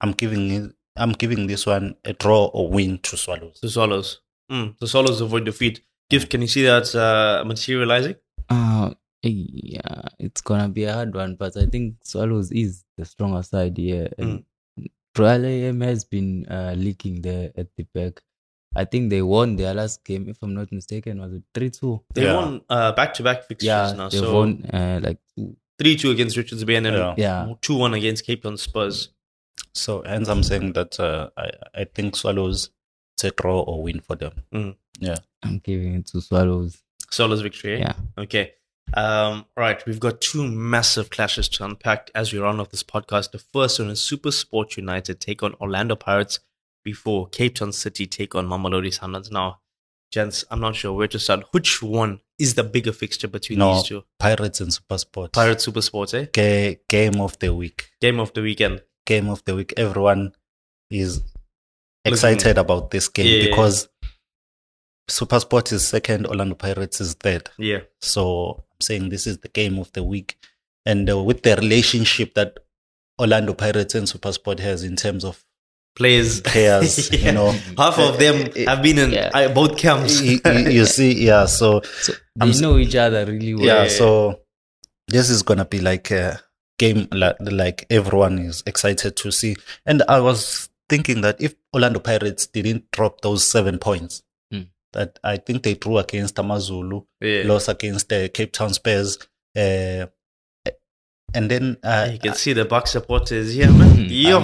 I'm 0.00 0.12
giving 0.12 0.50
it. 0.50 0.72
I'm 1.00 1.12
giving 1.12 1.46
this 1.46 1.64
one 1.66 1.94
a 2.04 2.12
draw 2.12 2.46
or 2.46 2.68
win 2.70 2.98
to 3.08 3.16
Swallows. 3.16 3.58
The 3.62 3.70
Swallows. 3.70 4.20
Mm, 4.52 4.78
the 4.78 4.86
Swallows 4.86 5.20
avoid 5.20 5.44
defeat. 5.44 5.80
Gift, 6.10 6.28
can 6.30 6.42
you 6.42 6.48
see 6.48 6.64
that 6.64 6.92
uh, 6.94 7.44
materializing? 7.46 8.16
Uh, 8.48 8.90
yeah, 9.22 10.02
it's 10.18 10.40
gonna 10.40 10.68
be 10.68 10.84
a 10.84 10.92
hard 10.92 11.14
one, 11.14 11.36
but 11.36 11.56
I 11.56 11.66
think 11.66 11.96
Swallows 12.04 12.50
is 12.52 12.84
the 12.98 13.04
stronger 13.04 13.42
side 13.42 13.76
here. 13.78 14.08
And 14.18 14.44
Royal 15.16 15.44
AM 15.46 15.80
has 15.82 16.04
been 16.04 16.46
uh, 16.46 16.74
leaking 16.76 17.22
there 17.22 17.50
at 17.56 17.68
the 17.76 17.84
back. 17.94 18.20
I 18.74 18.84
think 18.84 19.10
they 19.10 19.22
won 19.22 19.56
their 19.56 19.74
last 19.74 20.04
game, 20.04 20.28
if 20.28 20.38
I'm 20.42 20.54
not 20.54 20.70
mistaken, 20.70 21.20
was 21.20 21.32
it 21.32 21.42
3 21.54 21.70
2? 21.70 22.04
They 22.14 22.22
Yeah. 22.24 22.36
won 22.36 22.60
uh, 22.70 22.92
back-to-back 22.92 23.44
fixtures 23.48 23.66
Yeah, 23.66 23.92
now. 23.96 24.08
they 24.08 24.18
So 24.18 24.32
won 24.34 24.64
uh, 24.72 25.00
like 25.02 25.18
3-2 25.82 26.12
against 26.12 26.36
Richards 26.36 26.62
Bay 26.64 26.76
and 26.76 26.86
then 26.86 26.94
Yeah. 26.94 27.14
Yeah. 27.16 27.54
2-1 27.62 27.96
against 27.96 28.24
Cape 28.24 28.42
Town 28.44 28.56
Spurs. 28.56 29.08
So 29.72 30.02
hence 30.04 30.28
I'm 30.28 30.42
saying 30.42 30.72
that 30.74 30.98
uh, 31.00 31.30
I 31.36 31.50
I 31.74 31.84
think 31.84 32.16
Swallows 32.16 32.70
it's 33.14 33.24
a 33.24 33.30
draw 33.30 33.60
or 33.60 33.82
win 33.82 34.00
for 34.00 34.16
them. 34.16 34.32
Mm. 34.54 34.76
Yeah. 34.98 35.16
I'm 35.42 35.58
giving 35.58 35.94
it 35.94 36.06
to 36.08 36.20
Swallows. 36.20 36.82
Swallows 37.10 37.40
victory, 37.42 37.76
eh? 37.76 37.78
Yeah. 37.80 37.92
Okay. 38.18 38.52
Um, 38.94 39.44
all 39.56 39.62
right, 39.62 39.84
we've 39.86 40.00
got 40.00 40.20
two 40.20 40.46
massive 40.48 41.10
clashes 41.10 41.48
to 41.50 41.64
unpack 41.64 42.10
as 42.14 42.32
we 42.32 42.38
round 42.40 42.60
off 42.60 42.70
this 42.70 42.82
podcast. 42.82 43.30
The 43.30 43.38
first 43.38 43.78
one 43.78 43.90
is 43.90 44.00
Super 44.00 44.32
Sport 44.32 44.76
United 44.76 45.20
take 45.20 45.42
on 45.44 45.54
Orlando 45.60 45.94
Pirates 45.94 46.40
before 46.84 47.28
Cape 47.28 47.54
Town 47.56 47.72
City 47.72 48.06
take 48.06 48.34
on 48.34 48.48
Mamelodi 48.48 48.88
Sundowns. 48.98 49.30
Now, 49.30 49.60
gents, 50.10 50.44
I'm 50.50 50.60
not 50.60 50.74
sure 50.74 50.92
where 50.92 51.06
to 51.08 51.18
start. 51.20 51.44
Which 51.52 51.80
one 51.82 52.20
is 52.38 52.54
the 52.54 52.64
bigger 52.64 52.92
fixture 52.92 53.28
between 53.28 53.60
No. 53.60 53.74
these 53.74 53.84
two? 53.84 54.02
Pirates 54.18 54.60
and 54.60 54.72
Super 54.72 54.98
Sport. 54.98 55.32
Pirates 55.32 55.64
Super 55.64 55.82
Sports, 55.82 56.14
eh? 56.14 56.26
Ga- 56.32 56.80
game 56.88 57.20
of 57.20 57.38
the 57.38 57.54
week. 57.54 57.90
Game 58.00 58.18
of 58.18 58.32
the 58.32 58.42
weekend. 58.42 58.82
Game 59.06 59.28
of 59.28 59.44
the 59.44 59.54
week. 59.56 59.74
Everyone 59.76 60.32
is 60.90 61.22
excited 62.04 62.58
about 62.58 62.90
this 62.90 63.08
game 63.08 63.26
Yeah, 63.26 63.32
yeah, 63.32 63.42
yeah. 63.44 63.50
because 63.50 63.88
Super 65.08 65.40
Sport 65.40 65.72
is 65.72 65.86
second, 65.86 66.26
Orlando 66.26 66.54
Pirates 66.54 67.00
is 67.00 67.14
third. 67.14 67.50
Yeah. 67.58 67.80
So 68.00 68.56
I'm 68.72 68.80
saying 68.80 69.08
this 69.08 69.26
is 69.26 69.38
the 69.38 69.48
game 69.48 69.78
of 69.78 69.92
the 69.92 70.02
week. 70.04 70.36
And 70.86 71.10
uh, 71.10 71.22
with 71.22 71.42
the 71.42 71.56
relationship 71.56 72.34
that 72.34 72.58
Orlando 73.20 73.52
Pirates 73.54 73.94
and 73.94 74.08
Super 74.08 74.32
Sport 74.32 74.60
has 74.60 74.84
in 74.84 74.96
terms 74.96 75.24
of 75.24 75.44
Players. 75.96 76.40
players, 76.44 77.10
Yeah. 77.12 77.18
you 77.26 77.32
know, 77.32 77.50
Half 77.76 77.98
of 77.98 78.18
them 78.20 78.52
have 78.66 78.80
been 78.82 78.96
in 78.98 79.10
Yeah. 79.10 79.30
uh, 79.34 79.52
both 79.52 79.76
camps. 79.76 80.20
you, 80.20 80.38
you- 80.46 80.70
you 80.70 80.86
see, 80.86 81.26
yeah. 81.26 81.46
So 81.46 81.82
So 82.00 82.12
I'm 82.40 82.52
know 82.60 82.78
each 82.78 82.94
other 82.94 83.26
really 83.26 83.54
well. 83.54 83.64
yeah, 83.66 83.82
Yeah. 83.82 83.88
so 83.88 84.40
this 85.08 85.28
is 85.30 85.42
gonna 85.42 85.64
be 85.64 85.80
like 85.80 86.12
a 86.12 86.40
game 86.80 87.06
like, 87.12 87.36
like 87.40 87.86
everyone 87.90 88.38
is 88.38 88.62
excited 88.66 89.14
to 89.16 89.30
see. 89.30 89.54
And 89.86 90.02
I 90.08 90.18
was 90.20 90.68
thinking 90.88 91.20
that 91.20 91.36
if 91.40 91.54
Orlando 91.74 92.00
Pirates 92.00 92.46
didn't 92.46 92.90
drop 92.90 93.20
those 93.20 93.46
seven 93.46 93.78
points, 93.78 94.22
Mm. 94.52 94.66
that 94.94 95.18
I 95.22 95.36
think 95.36 95.62
they 95.62 95.74
drew 95.74 95.98
against 95.98 96.38
Amazulu, 96.38 97.02
yeah. 97.20 97.42
lost 97.44 97.68
against 97.68 98.08
the 98.08 98.28
Cape 98.28 98.52
Town 98.52 98.72
Spurs, 98.74 99.18
uh, 99.56 100.06
and 101.32 101.48
then 101.50 101.76
uh, 101.84 102.08
You 102.12 102.18
can 102.18 102.34
see 102.34 102.52
the 102.54 102.64
Buck 102.64 102.86
supporters. 102.88 103.56
Yeah, 103.56 103.70
man. 103.70 103.96
Hmm. 103.96 104.06
Yo, 104.08 104.40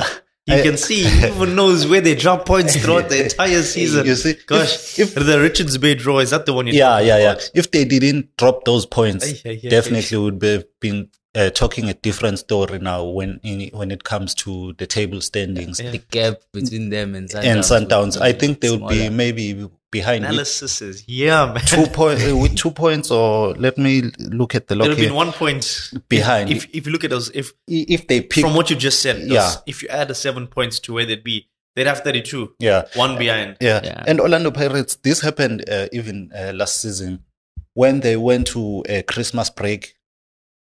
you 0.47 0.63
can 0.63 0.77
see. 0.77 1.03
Even 1.27 1.57
knows 1.57 1.87
where 1.89 2.01
they 2.01 2.15
drop 2.15 2.47
points 2.47 2.77
throughout 2.77 3.09
the 3.09 3.25
entire 3.29 3.63
season. 3.63 4.07
You 4.07 4.15
see, 4.15 4.35
Gosh, 4.47 4.99
if, 5.01 5.17
if 5.17 5.27
the 5.27 5.41
Richards 5.41 5.77
Bay 5.79 5.95
draw 5.97 6.21
is 6.21 6.31
that 6.31 6.47
the 6.47 6.53
one? 6.53 6.69
You're 6.69 6.77
yeah, 6.77 7.01
yeah, 7.01 7.19
yeah. 7.19 7.35
If 7.55 7.73
they 7.73 7.85
didn't 7.85 8.37
drop 8.37 8.65
those 8.65 8.87
points, 8.87 9.43
definitely 9.43 10.19
would 10.19 10.39
be 10.39 10.63
been 10.81 11.11
uh, 11.37 11.51
talking 11.51 11.89
a 11.89 11.95
different 11.95 12.39
story 12.39 12.79
now 12.79 13.05
when 13.05 13.39
in, 13.43 13.69
when 13.79 13.91
it 13.91 14.03
comes 14.05 14.35
to 14.35 14.73
the 14.79 14.87
table 14.87 15.21
standings 15.21 15.79
Yeah. 15.81 15.91
The 15.91 15.99
gap 15.99 16.35
between 16.53 16.89
them 16.91 17.15
and 17.15 17.29
Sundowns. 17.29 17.45
and 17.45 17.61
Sundowns. 17.61 18.13
would 18.15 18.23
I 18.23 18.33
think 18.33 18.61
they 18.63 18.71
would 18.71 18.89
be 18.89 19.09
maybe 19.11 19.69
behind 19.91 20.23
with 20.25 20.31
Analysis 20.31 20.83
is 20.83 21.05
yeah, 21.07 21.47
man. 21.53 21.65
two 21.65 21.87
point 21.87 22.21
uh, 22.23 22.37
with 22.37 22.57
two 22.57 22.71
points, 22.71 23.11
or 23.11 23.55
let 23.55 23.77
me 23.79 24.03
look 24.19 24.55
at 24.55 24.67
the 24.67 24.75
There 24.75 24.79
log 24.81 24.89
have 24.91 24.99
here. 24.99 25.09
been 25.09 25.15
one 25.17 25.33
point 25.33 25.91
Behind. 26.09 26.51
If, 26.51 26.67
if 26.75 26.87
you 26.87 26.93
look 26.93 27.05
at 27.05 27.11
those, 27.11 27.31
if 27.31 27.53
if 27.69 28.07
they 28.09 28.21
pick, 28.23 28.43
from 28.45 28.55
what 28.55 28.69
you 28.71 28.77
just 28.77 29.01
said, 29.01 29.17
those- 29.23 29.31
Yeah. 29.31 29.53
if 29.67 29.83
you 29.83 29.89
add 29.89 30.09
the 30.09 30.15
seven 30.15 30.47
points 30.49 30.81
to 30.81 30.93
where 30.95 31.07
they'd 31.07 31.23
be, 31.25 31.49
they'd 31.75 31.87
have 31.87 32.01
thirty-two. 32.01 32.55
yeah, 32.59 32.87
One 32.95 33.17
behind. 33.19 33.57
Yeah. 33.61 33.81
Yeah. 33.85 34.03
And 34.07 34.21
Orlando 34.21 34.51
Pirates, 34.51 34.97
this 34.97 35.21
happened 35.21 35.69
uh, 35.71 35.89
even 35.93 36.31
uh, 36.37 36.53
last 36.55 36.81
season 36.81 37.23
when 37.75 38.01
they 38.01 38.17
went 38.17 38.47
to 38.49 38.83
a 38.89 39.03
Christmas 39.03 39.51
break. 39.51 39.96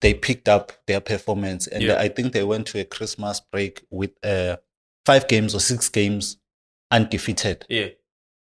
They 0.06 0.14
picked 0.14 0.48
up 0.48 0.72
their 0.86 1.00
performance, 1.02 1.66
and 1.66 1.82
Yeah. 1.82 1.98
I 2.00 2.10
think 2.10 2.32
they 2.32 2.44
went 2.44 2.68
to 2.68 2.80
a 2.80 2.86
Christmas 2.86 3.40
break 3.40 3.84
with 3.90 4.12
uh, 4.24 4.58
five 5.04 5.28
games 5.28 5.56
or 5.56 5.60
six 5.60 5.90
games 5.90 6.38
undefeated, 6.92 7.66
Yeah, 7.70 7.88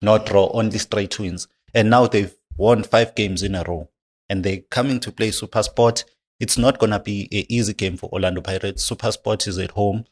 not 0.01 0.25
draw, 0.25 0.51
only 0.55 0.79
straight 0.79 1.19
wins. 1.19 1.49
And 1.75 1.91
now 1.91 2.07
they've 2.07 2.35
won 2.57 2.85
five 2.85 3.15
games 3.15 3.43
in 3.43 3.55
a 3.55 3.65
row, 3.65 3.91
and 4.31 4.43
they're 4.43 4.63
coming 4.71 4.99
to 5.01 5.13
play 5.13 5.31
Super 5.31 5.63
Sport. 5.63 6.05
It's 6.41 6.57
not 6.57 6.79
gonna 6.79 6.99
be 7.01 7.29
an 7.31 7.45
easy 7.51 7.75
game 7.75 7.99
for 7.99 8.09
Orlando 8.11 8.41
Pirates. 8.41 8.83
Super 8.83 9.13
Sport 9.13 9.47
is 9.47 9.59
at 9.59 9.73
home, 9.73 10.07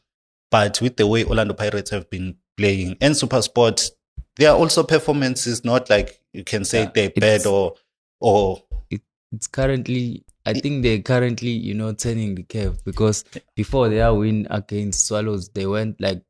but 0.51 0.79
with 0.79 0.97
the 0.97 1.07
way 1.07 1.23
Orlando 1.25 1.55
Pirates 1.55 1.89
have 1.89 2.07
been 2.11 2.37
playing 2.55 2.97
and 3.01 3.17
Super 3.17 3.41
Sport, 3.41 3.89
their 4.35 4.51
also 4.51 4.83
performances 4.83 5.65
not 5.65 5.89
like 5.89 6.21
you 6.33 6.43
can 6.43 6.65
say 6.65 6.83
Yeah, 6.83 6.91
they're 6.93 7.09
bad 7.09 7.47
or 7.47 7.73
or 8.19 8.61
it's 9.31 9.47
currently 9.47 10.23
I 10.45 10.53
think 10.53 10.83
they're 10.83 11.01
currently, 11.01 11.49
you 11.51 11.73
know, 11.73 11.93
turning 11.93 12.35
the 12.35 12.43
curve 12.43 12.83
because 12.83 13.23
before 13.55 13.89
their 13.89 14.13
win 14.13 14.47
against 14.49 15.07
Swallows, 15.07 15.49
they 15.49 15.65
went 15.67 16.01
like 16.01 16.21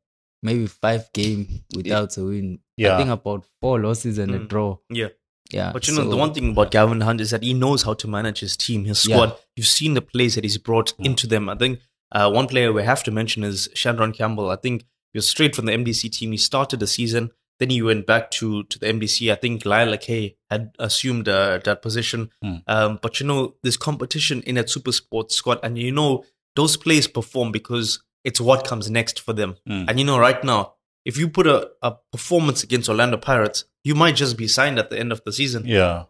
maybe 0.42 0.66
five 0.66 1.10
game 1.12 1.64
without 1.74 2.16
a 2.18 2.24
win. 2.24 2.58
Yeah. 2.76 2.94
I 2.94 2.98
think 2.98 3.10
about 3.10 3.46
four 3.60 3.80
losses 3.80 4.18
and 4.18 4.34
a 4.34 4.38
Mm. 4.40 4.48
draw. 4.48 4.78
yeah. 4.90 5.08
Yeah. 5.50 5.70
But 5.72 5.86
you 5.86 5.94
know, 5.94 6.08
the 6.08 6.16
one 6.16 6.32
thing 6.32 6.52
about 6.52 6.70
Gavin 6.70 7.02
Hunt 7.02 7.20
is 7.20 7.30
that 7.30 7.42
he 7.42 7.52
knows 7.52 7.82
how 7.82 7.92
to 7.94 8.08
manage 8.08 8.40
his 8.40 8.56
team, 8.56 8.84
his 8.86 9.06
Yeah. 9.06 9.16
squad. 9.16 9.36
You've 9.54 9.66
seen 9.66 9.92
the 9.94 10.00
plays 10.00 10.34
that 10.34 10.44
he's 10.44 10.56
brought 10.56 10.94
Mm. 10.98 11.04
into 11.06 11.26
them. 11.26 11.48
I 11.48 11.56
think 11.56 11.80
uh, 12.10 12.30
one 12.30 12.46
player 12.46 12.72
we 12.72 12.82
have 12.84 13.02
to 13.04 13.10
mention 13.10 13.42
is 13.44 13.68
Shandron 13.74 14.14
Campbell. 14.14 14.50
I 14.50 14.56
think 14.56 14.82
he 15.12 15.18
was 15.18 15.28
straight 15.28 15.54
from 15.56 15.66
the 15.66 15.72
MDC 15.72 16.08
team. 16.10 16.32
He 16.32 16.38
started 16.38 16.80
the 16.80 16.86
season, 16.86 17.30
then 17.62 17.70
he 17.70 17.80
went 17.80 18.06
back 18.06 18.32
to, 18.32 18.64
to 18.64 18.78
the 18.80 18.86
MDC. 18.86 19.30
I 19.30 19.36
think 19.36 19.64
Lyle 19.64 19.96
Kay 19.96 20.36
had 20.50 20.74
assumed 20.80 21.28
uh, 21.28 21.58
that 21.58 21.80
position. 21.80 22.30
Mm. 22.44 22.62
Um, 22.66 22.98
but 23.00 23.20
you 23.20 23.26
know, 23.26 23.54
there's 23.62 23.76
competition 23.76 24.42
in 24.42 24.56
that 24.56 24.68
Super 24.68 24.90
Sports 24.90 25.36
squad, 25.36 25.60
and 25.62 25.78
you 25.78 25.92
know, 25.92 26.24
those 26.56 26.76
players 26.76 27.06
perform 27.06 27.52
because 27.52 28.02
it's 28.24 28.40
what 28.40 28.66
comes 28.66 28.90
next 28.90 29.20
for 29.20 29.32
them. 29.32 29.54
Mm. 29.68 29.84
And 29.88 30.00
you 30.00 30.04
know, 30.04 30.18
right 30.18 30.42
now, 30.42 30.74
if 31.04 31.16
you 31.16 31.28
put 31.28 31.46
a, 31.46 31.70
a 31.82 31.94
performance 32.10 32.64
against 32.64 32.88
Orlando 32.88 33.16
Pirates, 33.16 33.64
you 33.84 33.94
might 33.94 34.16
just 34.16 34.36
be 34.36 34.48
signed 34.48 34.80
at 34.80 34.90
the 34.90 34.98
end 34.98 35.12
of 35.12 35.22
the 35.24 35.32
season. 35.32 35.62
yeah. 35.64 36.06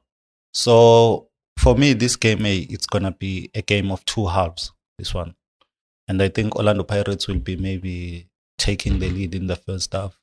So 0.55 1.29
for 1.59 1.75
me, 1.75 1.93
this 1.93 2.17
game 2.17 2.47
eh, 2.47 2.65
it's 2.71 2.87
gonna 2.87 3.13
be 3.13 3.51
a 3.55 3.61
game 3.61 3.93
of 3.93 4.03
two 4.07 4.27
halves. 4.27 4.73
This 4.99 5.13
one, 5.13 5.35
and 6.09 6.23
I 6.23 6.29
think 6.29 6.57
Orlando 6.57 6.85
Pirates 6.85 7.29
will 7.29 7.41
be 7.41 7.57
maybe 7.57 8.29
taking 8.57 9.01
the 9.01 9.11
lead 9.11 9.35
in 9.35 9.49
the 9.49 9.57
first 9.57 9.93
half. 9.93 10.19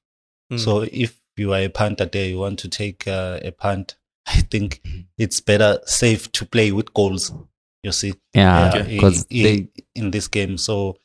Mm. 0.51 0.59
So 0.59 0.87
if 0.91 1.18
you 1.39 1.53
are 1.53 1.61
a 1.61 1.69
punter 1.69 2.05
there, 2.05 2.27
you 2.27 2.39
want 2.39 2.59
to 2.59 2.69
take 2.69 3.07
uh, 3.07 3.39
a 3.43 3.51
punt. 3.51 3.95
I 4.27 4.41
think 4.41 4.81
it's 5.17 5.39
better 5.39 5.79
safe 5.85 6.31
to 6.33 6.45
play 6.45 6.71
with 6.71 6.93
goals. 6.93 7.31
You 7.81 7.91
see, 7.93 8.13
yeah, 8.33 8.65
uh, 8.65 8.83
because 8.83 9.25
in, 9.29 9.43
they 9.43 9.67
in 9.95 10.11
this 10.11 10.27
game. 10.27 10.57
So, 10.57 10.97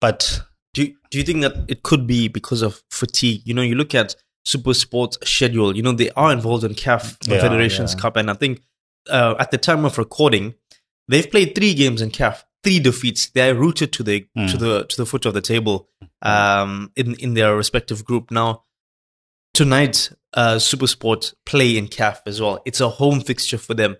but 0.00 0.42
Do 0.74 0.82
you, 0.84 0.94
do 1.10 1.16
you 1.18 1.24
think 1.24 1.40
that 1.40 1.54
it 1.68 1.82
could 1.82 2.06
be 2.06 2.28
because 2.28 2.60
of 2.62 2.82
fatigue? 2.90 3.40
You 3.46 3.54
know, 3.54 3.62
you 3.62 3.74
look 3.74 3.94
at 3.94 4.14
Super 4.44 4.74
Sports 4.74 5.16
schedule. 5.24 5.74
You 5.74 5.82
know, 5.82 5.92
they 5.92 6.10
are 6.10 6.30
involved 6.30 6.64
in 6.64 6.74
CAF 6.74 7.16
Yeah, 7.26 7.32
Confederations 7.40 7.94
yeah. 7.94 8.00
Cup, 8.00 8.16
and 8.16 8.30
I 8.30 8.34
think 8.34 8.60
uh, 9.08 9.34
at 9.38 9.50
the 9.50 9.58
time 9.58 9.84
of 9.86 9.96
recording, 9.96 10.54
they've 11.08 11.28
played 11.30 11.54
three 11.54 11.72
games 11.72 12.02
in 12.02 12.10
CAF, 12.10 12.44
three 12.62 12.78
defeats. 12.78 13.30
They're 13.30 13.54
rooted 13.54 13.92
to 13.94 14.02
the 14.02 14.26
Mm. 14.36 14.50
to 14.50 14.56
the 14.58 14.84
to 14.84 14.96
the 14.98 15.06
foot 15.06 15.24
of 15.24 15.32
the 15.32 15.40
table 15.40 15.88
um, 16.22 16.92
in 16.94 17.14
in 17.14 17.34
their 17.34 17.56
respective 17.56 18.04
group. 18.04 18.30
Now, 18.30 18.64
tonight, 19.54 20.10
uh, 20.34 20.58
Super 20.58 20.86
Sport 20.86 21.34
play 21.46 21.76
in 21.76 21.88
CAF 21.88 22.20
as 22.26 22.40
well. 22.40 22.60
It's 22.64 22.80
a 22.80 22.88
home 22.88 23.20
fixture 23.20 23.58
for 23.58 23.74
them. 23.74 23.96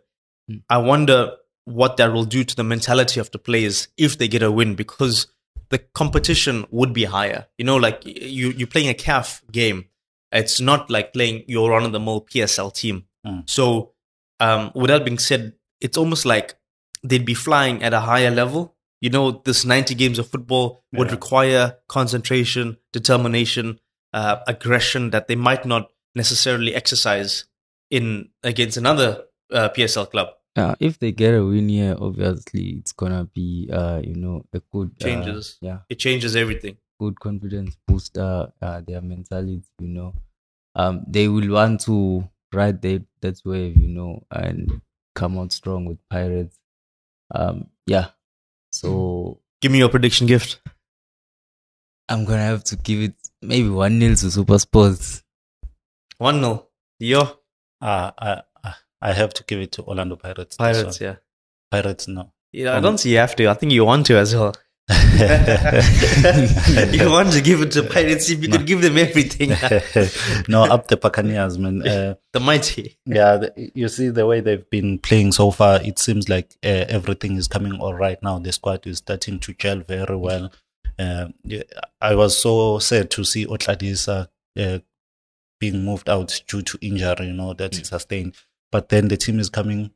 Mm. 0.50 0.62
I 0.68 0.78
wonder 0.78 1.32
what 1.64 1.96
that 1.98 2.12
will 2.12 2.24
do 2.24 2.44
to 2.44 2.56
the 2.56 2.64
mentality 2.64 3.20
of 3.20 3.30
the 3.30 3.38
players 3.38 3.88
if 3.96 4.16
they 4.18 4.28
get 4.28 4.42
a 4.42 4.50
win 4.50 4.74
because 4.74 5.26
the 5.70 5.78
competition 5.78 6.66
would 6.70 6.92
be 6.94 7.04
higher. 7.04 7.46
You 7.58 7.64
know, 7.64 7.76
like 7.76 8.02
you 8.06 8.50
you're 8.50 8.66
playing 8.66 8.88
a 8.88 8.94
CAF 8.94 9.42
game. 9.52 9.86
It's 10.32 10.60
not 10.60 10.90
like 10.90 11.12
playing 11.12 11.44
your 11.46 11.70
run 11.70 11.84
of 11.84 11.92
the 11.92 12.00
mill 12.00 12.22
PSL 12.22 12.72
team. 12.74 13.04
Mm. 13.26 13.48
So, 13.48 13.92
um, 14.40 14.70
with 14.74 14.88
that 14.88 15.04
being 15.04 15.18
said, 15.18 15.54
it's 15.80 15.96
almost 15.98 16.24
like 16.26 16.54
they'd 17.02 17.24
be 17.24 17.34
flying 17.34 17.82
at 17.82 17.92
a 17.94 18.00
higher 18.00 18.30
level. 18.30 18.74
You 19.00 19.10
know, 19.10 19.30
this 19.44 19.64
90 19.64 19.94
games 19.94 20.18
of 20.18 20.28
football 20.28 20.84
would 20.92 21.08
Yeah. 21.08 21.12
require 21.14 21.76
concentration, 21.88 22.78
determination, 22.92 23.78
uh, 24.12 24.36
aggression 24.46 25.10
that 25.10 25.28
they 25.28 25.36
might 25.36 25.64
not 25.64 25.90
necessarily 26.14 26.74
exercise 26.74 27.44
in 27.90 28.28
against 28.42 28.76
another 28.76 29.24
uh, 29.52 29.68
PSL 29.70 30.10
club. 30.10 30.28
Uh, 30.56 30.74
if 30.80 30.98
they 30.98 31.12
get 31.12 31.34
a 31.34 31.44
win 31.44 31.68
here, 31.68 31.96
obviously 32.00 32.70
it's 32.80 32.92
gonna 32.92 33.24
be 33.32 33.68
uh, 33.72 34.00
you 34.02 34.14
know 34.14 34.44
a 34.52 34.60
good 34.72 34.90
uh, 35.00 35.04
Changes. 35.04 35.56
yeah, 35.60 35.78
It 35.88 35.98
changes 35.98 36.34
everything. 36.34 36.76
good 36.98 37.18
confidence 37.20 37.76
booster. 37.86 38.50
Uh, 38.60 38.80
their 38.86 39.00
mentality, 39.00 39.62
you 39.78 39.88
know, 39.88 40.14
um, 40.74 41.04
they 41.06 41.28
will 41.28 41.48
want 41.50 41.80
to 41.82 42.28
ride 42.52 42.82
that 42.82 43.04
that 43.20 43.40
wave, 43.44 43.76
you 43.76 43.88
know, 43.88 44.24
and 44.32 44.80
come 45.14 45.38
out 45.38 45.52
strong 45.52 45.84
with 45.84 45.98
Pirates. 46.10 46.58
Um, 47.32 47.66
yeah, 47.86 48.08
so 48.72 49.40
Give 49.60 49.70
me 49.72 49.78
your 49.78 49.88
prediction 49.90 50.26
gift. 50.26 50.60
I'm 52.08 52.24
gonna 52.24 52.42
have 52.42 52.64
to 52.64 52.76
give 52.76 53.00
it 53.02 53.14
maybe 53.42 53.68
one 53.68 53.98
nil 53.98 54.14
to 54.16 54.30
Super 54.30 54.58
Sports. 54.58 55.22
1 56.18 56.40
0. 56.40 56.66
Yo, 57.00 57.20
Uh, 57.80 58.10
I, 58.18 58.42
I- 58.64 58.74
I 59.00 59.12
have 59.12 59.32
to 59.34 59.44
give 59.44 59.60
it 59.60 59.70
to 59.72 59.82
Orlando 59.84 60.16
Pirates. 60.16 60.56
Pirates, 60.56 61.00
one. 61.00 61.08
yeah. 61.08 61.16
Pirates, 61.70 62.08
no. 62.08 62.32
Yeah, 62.52 62.72
I 62.72 62.76
Um, 62.78 62.82
don't 62.82 62.98
see 62.98 63.12
you 63.12 63.18
have 63.18 63.36
to. 63.36 63.48
I 63.48 63.54
think 63.54 63.70
you 63.72 63.84
want 63.84 64.06
to 64.06 64.16
as 64.18 64.34
well. 64.34 64.52
you 64.88 64.94
want 67.10 67.32
to 67.32 67.40
give 67.42 67.60
it 67.60 67.70
to 67.72 67.82
Pirates 67.84 68.30
if 68.30 68.42
you 68.42 68.48
could 68.48 68.66
give 68.66 68.80
them 68.80 68.96
everything. 68.98 69.50
no, 70.48 70.64
up 70.64 70.88
the 70.88 70.96
Buccaneers, 70.96 71.58
man. 71.58 71.82
Uh, 71.88 72.14
the 72.32 72.40
mighty. 72.40 72.98
yeah, 73.06 73.36
the, 73.36 73.70
you 73.74 73.88
see 73.88 74.08
the 74.08 74.26
way 74.26 74.40
they've 74.40 74.68
been 74.70 74.98
playing 74.98 75.32
so 75.32 75.50
far. 75.50 75.80
It 75.82 75.98
seems 75.98 76.28
like 76.28 76.56
uh, 76.64 76.84
everything 76.88 77.36
is 77.36 77.48
coming 77.48 77.80
all 77.80 77.94
right 77.94 78.20
now. 78.22 78.38
The 78.38 78.52
squad 78.52 78.86
is 78.86 78.98
starting 78.98 79.38
to 79.40 79.52
gel 79.54 79.80
very 79.80 80.16
well. 80.16 80.50
Uh, 80.98 81.28
I 82.00 82.14
was 82.14 82.36
so 82.38 82.78
sad 82.78 83.10
to 83.12 83.24
see 83.24 83.46
Otladisa 83.46 84.28
uh, 84.58 84.78
being 85.60 85.84
moved 85.84 86.08
out 86.08 86.42
due 86.46 86.62
to 86.62 86.78
injury, 86.80 87.26
you 87.26 87.32
know, 87.32 87.54
that 87.54 87.76
he 87.76 87.84
sustained. 87.84 88.34
But 88.72 88.88
then 88.88 89.08
the 89.08 89.16
team 89.16 89.38
is 89.38 89.48
coming 89.50 89.92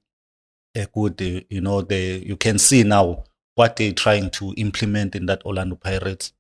uh, 0.78 0.86
good. 0.94 1.20
You 1.20 1.60
know, 1.60 1.82
they 1.82 2.16
you 2.18 2.36
can 2.36 2.58
see 2.58 2.82
now 2.84 3.24
what 3.54 3.76
they're 3.76 3.92
trying 3.92 4.30
to 4.30 4.54
implement 4.56 5.14
in 5.14 5.26
that 5.26 5.44
Orlando 5.44 5.76
Pirates 5.76 6.32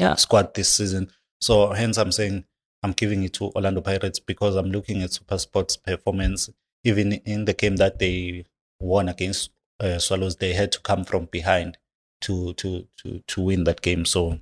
Yeah. 0.00 0.14
squad 0.16 0.54
this 0.54 0.72
season. 0.72 1.10
So 1.40 1.72
hence 1.72 1.96
I'm 1.98 2.12
saying 2.12 2.44
I'm 2.82 2.92
giving 2.92 3.22
it 3.22 3.34
to 3.34 3.50
Orlando 3.54 3.80
Pirates 3.80 4.18
because 4.18 4.56
I'm 4.56 4.70
looking 4.70 5.02
at 5.02 5.12
Super 5.12 5.38
Sports 5.38 5.76
performance. 5.76 6.50
Even 6.84 7.12
in 7.12 7.44
the 7.44 7.52
game 7.52 7.76
that 7.76 7.98
they 7.98 8.44
won 8.80 9.08
against 9.08 9.50
uh, 9.80 9.98
Swallows, 9.98 10.36
they 10.36 10.52
had 10.54 10.72
to 10.72 10.80
come 10.80 11.04
from 11.04 11.26
behind 11.26 11.78
to 12.22 12.52
to 12.54 12.86
to 12.98 13.20
to 13.26 13.40
win 13.42 13.64
that 13.64 13.82
game. 13.82 14.04
So 14.04 14.38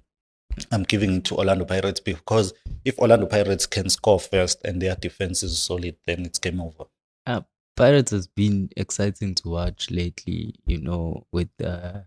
I'm 0.71 0.85
giving 0.85 1.17
it 1.17 1.25
to 1.27 1.37
Orlando 1.37 1.65
Pirates 1.65 2.01
because 2.01 2.53
if 2.85 2.99
Orlando 2.99 3.27
Pirates 3.27 3.67
can 3.67 3.89
score 3.91 4.21
first 4.21 4.65
and 4.65 4.81
their 4.81 4.95
defense 4.95 5.43
is 5.43 5.59
solid, 5.59 5.97
then 6.07 6.25
it's 6.25 6.39
game 6.39 6.61
over. 6.61 6.85
Ah, 7.27 7.45
Pirates 7.77 8.13
has 8.13 8.27
been 8.27 8.71
exciting 8.77 9.35
to 9.37 9.49
watch 9.49 9.91
lately, 9.91 10.55
you 10.67 10.81
know, 10.81 11.27
with 11.33 11.49
uh, 11.65 12.01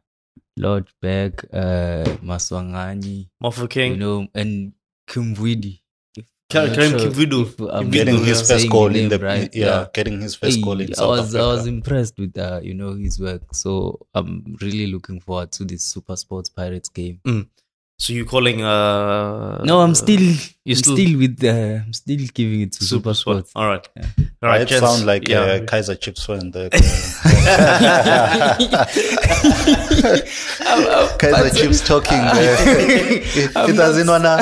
Lodge 0.55 0.93
Beck, 1.01 1.43
uh, 1.51 2.05
Maswanganyi, 2.23 3.29
Mofu 3.43 3.69
King. 3.69 3.93
you 3.93 3.97
know, 3.97 4.27
and 4.33 4.73
Kimvuidi. 5.09 5.81
If- 6.49 6.53
Ka- 6.53 6.73
Karim 6.73 6.91
sure 6.91 6.99
Kimvuidi. 7.11 7.41
if 7.41 7.59
I'm 7.59 7.89
Getting 7.91 8.23
his 8.23 8.47
first 8.49 8.69
goal 8.69 8.95
in 8.95 9.09
the 9.09 9.19
right, 9.19 9.53
yeah, 9.53 9.87
getting 9.93 10.21
his 10.21 10.35
first 10.35 10.61
goal 10.61 10.79
in 10.79 10.91
I 10.91 10.93
South 10.93 11.09
was 11.09 11.35
I 11.35 11.41
was 11.41 11.67
impressed 11.67 12.17
with 12.17 12.37
uh, 12.37 12.61
you 12.63 12.73
know 12.73 12.93
his 12.95 13.19
work. 13.19 13.53
So 13.53 13.99
I'm 14.15 14.55
really 14.61 14.87
looking 14.87 15.19
forward 15.19 15.51
to 15.53 15.65
this 15.65 15.83
Super 15.83 16.15
Sports 16.15 16.49
Pirates 16.49 16.87
game. 16.87 17.19
So 17.99 18.13
you're 18.13 18.25
calling 18.25 18.63
uh 18.63 19.63
No, 19.63 19.81
I'm 19.81 19.95
still 19.95 20.21
you 20.21 20.37
I'm 20.67 20.75
still- 20.75 20.95
still, 20.97 21.17
with 21.17 21.43
uh, 21.43 21.81
I'm 21.83 21.93
still 21.93 22.19
giving 22.33 22.61
it 22.61 22.73
to 22.73 22.83
Super, 22.83 23.13
Sports. 23.15 23.51
All 23.55 23.67
right. 23.67 23.87
Yeah. 23.95 24.05
All 24.43 24.49
right. 24.49 24.61
It 24.61 24.67
gents. 24.67 24.85
sound 24.85 25.05
like 25.07 25.27
yeah. 25.27 25.39
uh, 25.39 25.59
Kaizer 25.61 25.99
Chiefs 25.99 26.25
fan. 26.25 26.51
That, 26.51 26.75
uh, 30.61 31.07
Kaiser 31.17 31.55
Chips 31.55 31.87
talking. 31.87 32.19
Uh, 32.19 32.33
it, 32.59 33.51
I'm 33.55 33.75
doesn't 33.75 34.07
wanna 34.07 34.37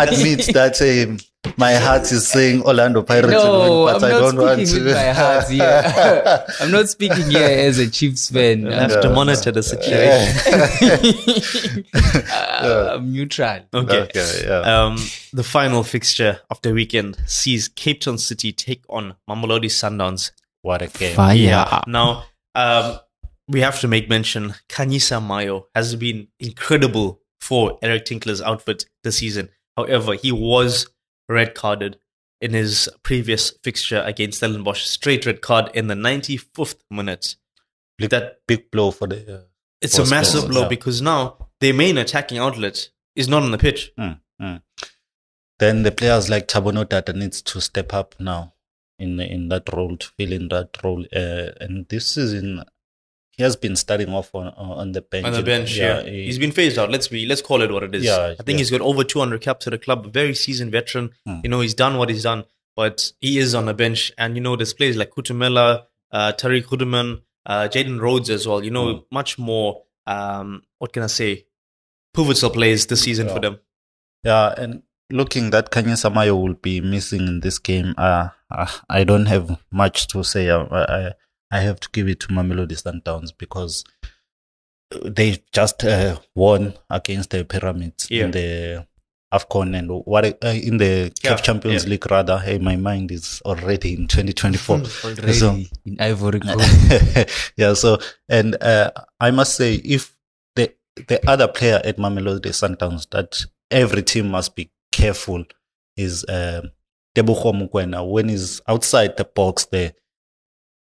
admit 0.00 0.46
that 0.54 0.80
um, 1.08 1.18
my 1.56 1.74
heart 1.74 2.10
is 2.12 2.28
saying 2.28 2.62
Orlando 2.62 3.02
Pirates, 3.02 3.32
No, 3.32 3.50
will 3.52 3.84
win, 3.86 3.94
I'm 3.96 4.00
but 4.00 4.12
I 4.12 4.20
don't 4.20 4.36
want 4.36 4.66
to. 4.66 4.84
with 4.84 4.94
my 4.94 5.12
heart 5.12 5.48
here. 5.48 6.44
I'm 6.60 6.70
not 6.70 6.88
speaking 6.88 7.30
here 7.30 7.48
as 7.66 7.78
a 7.78 7.90
Chiefs 7.90 8.30
fan. 8.30 8.62
We'll 8.62 8.78
have 8.78 9.00
to 9.00 9.10
monitor 9.10 9.50
the 9.52 9.62
situation. 9.62 11.84
Uh, 12.62 12.92
I'm 12.94 13.12
neutral. 13.12 13.60
Okay. 13.74 14.00
okay, 14.02 14.42
yeah. 14.46 14.60
Um, 14.60 14.96
the 15.32 15.42
final 15.42 15.82
fixture 15.82 16.38
of 16.48 16.60
the 16.62 16.72
weekend 16.72 17.18
sees 17.26 17.66
Cape 17.68 18.00
Town 18.00 18.18
City 18.18 18.52
take 18.52 18.84
on 18.88 19.16
Mamelodi 19.28 19.66
Sundowns. 19.66 20.30
what 20.62 20.80
a 20.80 20.86
game. 20.86 21.16
Fire. 21.16 21.82
Now, 21.88 22.24
um, 22.54 22.98
we 23.48 23.60
have 23.60 23.80
to 23.80 23.88
make 23.88 24.08
mention 24.08 24.54
Khanyisa 24.68 25.20
Mayo 25.26 25.66
has 25.74 25.96
been 25.96 26.28
incredible 26.38 27.20
for 27.40 27.78
Eric 27.82 28.04
Tinkler's 28.04 28.40
outfit 28.40 28.86
this 29.02 29.18
season. 29.18 29.48
However, 29.76 30.14
he 30.14 30.30
was 30.30 30.86
red 31.28 31.54
carded 31.54 31.98
in 32.40 32.52
his 32.52 32.88
previous 33.02 33.50
fixture 33.62 34.02
against 34.04 34.38
Stellenbosch. 34.38 34.84
Straight 34.84 35.26
red 35.26 35.40
card 35.40 35.70
in 35.74 35.86
the 35.86 35.94
95th 35.94 36.76
minute. 36.90 37.36
Big, 37.98 38.10
That 38.10 38.38
big 38.46 38.70
blow 38.70 38.90
for 38.90 39.06
the. 39.06 39.34
Uh, 39.34 39.40
it's 39.80 39.98
a 39.98 40.02
Was 40.02 40.10
massive 40.10 40.48
blow 40.48 40.62
yeah. 40.62 40.68
because 40.68 41.00
now 41.02 41.48
their 41.60 41.74
main 41.74 41.98
attacking 41.98 42.38
outlet 42.38 42.88
is 43.14 43.28
not 43.28 43.42
on 43.42 43.50
the 43.50 43.58
pitch. 43.58 43.92
mm, 43.98 44.18
mm. 44.40 44.62
Then 45.58 45.82
the 45.84 45.92
players 45.92 46.28
like 46.28 46.48
Thabo 46.48 46.72
Nodada 46.72 47.14
needs 47.14 47.42
to 47.42 47.60
step 47.60 47.92
up 47.94 48.14
now 48.18 48.54
in 48.98 49.20
in 49.20 49.48
that 49.48 49.72
role 49.72 49.96
to 49.96 50.08
fill 50.18 50.32
in 50.32 50.48
that 50.48 50.70
role. 50.82 51.04
Uh, 51.14 51.50
and 51.60 51.86
this 51.88 52.06
season, 52.08 52.64
he 53.42 53.44
has 53.48 53.56
been 53.56 53.76
starting 53.76 54.10
off 54.18 54.34
on 54.34 54.48
on 54.82 54.92
the 54.92 55.02
bench. 55.02 55.26
on 55.26 55.32
the 55.32 55.42
bench. 55.42 55.76
Yeah, 55.76 56.02
he- 56.02 56.24
he's 56.26 56.38
been 56.38 56.52
phased 56.52 56.78
out. 56.78 56.90
Let's 56.90 57.08
be 57.08 57.26
let's 57.26 57.42
call 57.42 57.62
it 57.62 57.70
what 57.76 57.82
it 57.88 57.94
is. 57.94 58.04
Yeah, 58.04 58.34
I 58.38 58.42
think 58.42 58.56
yeah. 58.56 58.58
he's 58.58 58.70
got 58.70 58.80
over 58.80 59.04
200 59.04 59.40
caps 59.40 59.66
at 59.66 59.72
the 59.72 59.78
club. 59.78 60.12
Very 60.12 60.34
seasoned 60.34 60.72
veteran. 60.72 61.10
Hmm. 61.26 61.40
You 61.44 61.50
know, 61.50 61.60
he's 61.60 61.74
done 61.74 61.96
what 61.98 62.08
he's 62.10 62.22
done, 62.22 62.44
but 62.76 63.12
he 63.20 63.38
is 63.38 63.54
on 63.54 63.66
the 63.66 63.74
bench. 63.74 64.12
And 64.18 64.36
you 64.36 64.42
know, 64.42 64.54
there's 64.56 64.74
players 64.74 64.96
like 64.96 65.10
Kutumela, 65.10 65.84
uh, 66.12 66.32
Tariq 66.40 66.64
Goedeman, 66.66 67.22
uh, 67.46 67.68
Jaden 67.72 68.00
Rhodes 68.00 68.30
as 68.30 68.46
well. 68.48 68.62
You 68.64 68.70
know, 68.70 68.86
Hmm. 68.94 69.00
much 69.10 69.38
more. 69.38 69.82
Um, 70.06 70.62
what 70.78 70.92
can 70.92 71.02
I 71.02 71.08
say? 71.08 71.46
Pivotal 72.14 72.50
players 72.50 72.86
this 72.86 73.02
season 73.02 73.26
Yeah. 73.28 73.34
for 73.34 73.40
them. 73.40 73.58
Yeah, 74.24 74.54
and 74.56 74.82
looking 75.10 75.50
that 75.50 75.70
Khanyisa 75.70 76.12
Mayo 76.14 76.36
will 76.36 76.54
be 76.54 76.80
missing 76.80 77.26
in 77.26 77.40
this 77.40 77.58
game, 77.58 77.94
uh, 77.98 78.28
uh, 78.50 78.70
I 78.90 79.04
don't 79.04 79.26
have 79.26 79.58
much 79.70 80.06
to 80.08 80.22
say. 80.22 80.48
Uh, 80.50 80.66
I 80.70 81.12
I 81.52 81.60
have 81.60 81.78
to 81.80 81.88
give 81.92 82.08
it 82.08 82.18
to 82.20 82.28
Mamelodi 82.28 82.76
Sundowns 82.82 83.30
because 83.36 83.84
they 85.04 85.42
just 85.52 85.84
uh, 85.84 86.18
won 86.34 86.74
against 86.90 87.30
the 87.30 87.44
Pyramids 87.44 88.08
Yeah. 88.10 88.24
in 88.24 88.30
the 88.32 88.86
Afcon 89.32 89.74
and 89.78 89.90
what 90.04 90.24
uh, 90.44 90.48
in 90.48 90.76
the 90.78 91.12
Yeah, 91.24 91.36
Champions 91.36 91.84
yeah. 91.84 91.90
League 91.90 92.10
rather. 92.10 92.38
Hey, 92.38 92.58
my 92.58 92.76
mind 92.76 93.10
is 93.10 93.40
already 93.46 93.94
in 93.94 94.06
2024. 94.08 94.76
Already 95.04 95.32
So- 95.32 95.62
in 95.86 95.96
Ivory 96.00 96.40
Coast. 96.40 97.52
yeah, 97.56 97.72
so 97.74 97.98
and 98.28 98.56
uh, 98.62 98.90
I 99.20 99.30
must 99.30 99.54
say, 99.56 99.74
if 99.76 100.14
the 100.56 100.74
the 101.08 101.20
other 101.28 101.48
player 101.48 101.80
at 101.84 101.96
Mamelodi 101.96 102.50
Sundowns 102.52 103.08
that 103.10 103.42
every 103.70 104.02
team 104.02 104.28
must 104.30 104.54
be 104.54 104.70
careful 104.90 105.44
is 105.96 106.24
um 106.28 106.70
Teboho 107.16 107.52
Mokoena 107.54 108.06
when 108.06 108.28
he's 108.28 108.60
outside 108.68 109.16
the 109.16 109.24
box 109.24 109.64
there. 109.66 109.92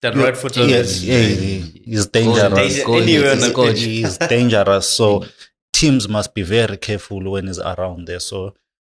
That 0.02 0.14
right 0.16 0.36
foot. 0.36 0.56
Yes, 0.56 1.02
yeah, 1.02 1.18
he- 1.20 1.82
he's 1.84 2.06
dangerous. 2.06 2.54
Danger- 2.54 2.94
anywhere 2.94 3.32
on 3.32 3.38
the 3.40 3.46
He's- 3.46 3.72
pitch. 3.72 3.82
He's 3.82 4.18
dangerous. 4.18 4.88
So 4.88 5.26
teams 5.72 6.08
must 6.08 6.34
be 6.34 6.42
very 6.42 6.76
careful 6.78 7.20
when 7.30 7.46
he's 7.46 7.58
around 7.58 8.06
there. 8.06 8.20
So 8.20 8.54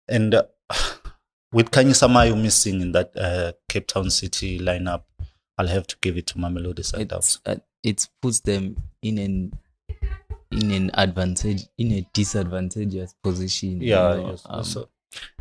and 0.07 0.33
uh, 0.35 0.43
with 1.51 1.71
Khanyisa 1.71 2.11
Mayo 2.11 2.35
missing 2.35 2.81
in 2.81 2.91
that 2.93 3.11
uh, 3.17 3.51
Cape 3.69 3.87
Town 3.87 4.09
City 4.09 4.59
lineup, 4.59 5.03
I'll 5.57 5.67
have 5.67 5.87
to 5.87 5.95
give 6.01 6.17
it 6.17 6.27
to 6.27 6.35
Mamelodi 6.35 6.79
Sundowns. 6.89 7.39
Uh, 7.45 7.57
it 7.83 8.07
puts 8.21 8.39
them 8.39 8.77
in 9.01 9.17
an 9.17 9.53
in 10.51 10.71
an 10.71 10.91
advantage 10.93 11.63
in 11.77 11.91
a 11.91 12.07
disadvantageous 12.13 13.13
position. 13.23 13.81
you 13.81 13.89
Yeah, 13.89 14.13
know. 14.15 14.29
yes. 14.31 14.43
Um, 14.45 14.63
so, 14.63 14.89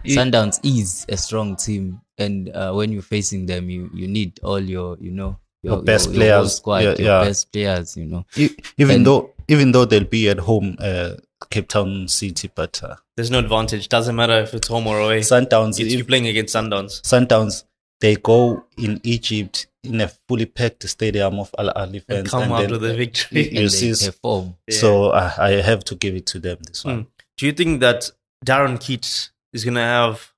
Sundowns 0.05 0.59
is 0.65 1.07
a 1.09 1.17
strong 1.17 1.55
team, 1.57 2.01
and 2.19 2.49
uh, 2.51 2.73
when 2.73 2.93
you're 2.93 3.03
facing 3.03 3.47
them, 3.47 3.71
you 3.71 3.91
you 3.95 4.09
need 4.09 4.41
all 4.43 4.59
your 4.61 4.97
you 5.01 5.11
know 5.13 5.39
your, 5.63 5.75
Your 5.77 5.83
best 5.83 6.07
whole 6.07 6.15
players. 6.15 6.55
squad, 6.57 6.79
Yeah, 6.79 6.91
your 6.91 7.01
yeah. 7.01 7.25
best 7.25 7.53
players. 7.53 7.97
You 7.97 8.07
know, 8.07 8.27
even 8.37 8.97
And- 8.97 9.07
though 9.07 9.31
even 9.49 9.73
though 9.73 9.85
they'll 9.85 10.05
be 10.05 10.29
at 10.29 10.39
home, 10.39 10.77
uh, 10.79 11.15
Cape 11.51 11.69
Town 11.69 12.07
City, 12.09 12.49
but 12.55 12.81
uh, 12.83 12.95
There's 13.17 13.31
no 13.31 13.41
advantage. 13.41 13.89
Doesn't 13.89 14.15
matter 14.17 14.35
if 14.41 14.55
it's 14.55 14.69
home 14.69 14.87
or 14.87 15.01
away. 15.01 15.21
Sundowns, 15.21 15.81
It's 15.81 15.93
you're 15.93 16.05
playing 16.05 16.29
against 16.29 16.55
Sundowns. 16.55 17.03
Sundowns, 17.03 17.65
they 18.01 18.15
go 18.17 18.65
in 18.79 19.01
Egypt 19.03 19.67
in 19.85 20.01
a 20.01 20.09
fully 20.29 20.47
packed 20.47 20.89
stadium 20.89 21.41
of 21.41 21.51
Al 21.59 21.73
Ahly 21.75 21.95
And 21.97 22.05
fans, 22.07 22.31
come 22.31 22.53
out 22.53 22.61
then, 22.63 22.71
with 22.71 22.85
a 22.85 22.95
victory. 22.95 23.49
You 23.61 23.69
see, 23.69 23.93
perform. 24.07 24.57
So 24.71 25.11
uh, 25.11 25.33
I 25.37 25.51
have 25.61 25.83
to 25.85 25.97
give 25.97 26.15
it 26.15 26.27
to 26.27 26.39
them. 26.39 26.59
This 26.67 26.85
one. 26.85 27.03
Mm. 27.03 27.07
Do 27.37 27.47
you 27.47 27.53
think 27.53 27.81
that 27.81 28.11
Darren 28.47 28.79
Keats 28.81 29.31
is 29.53 29.65
going 29.65 29.75
to 29.75 29.81
have 29.81 30.33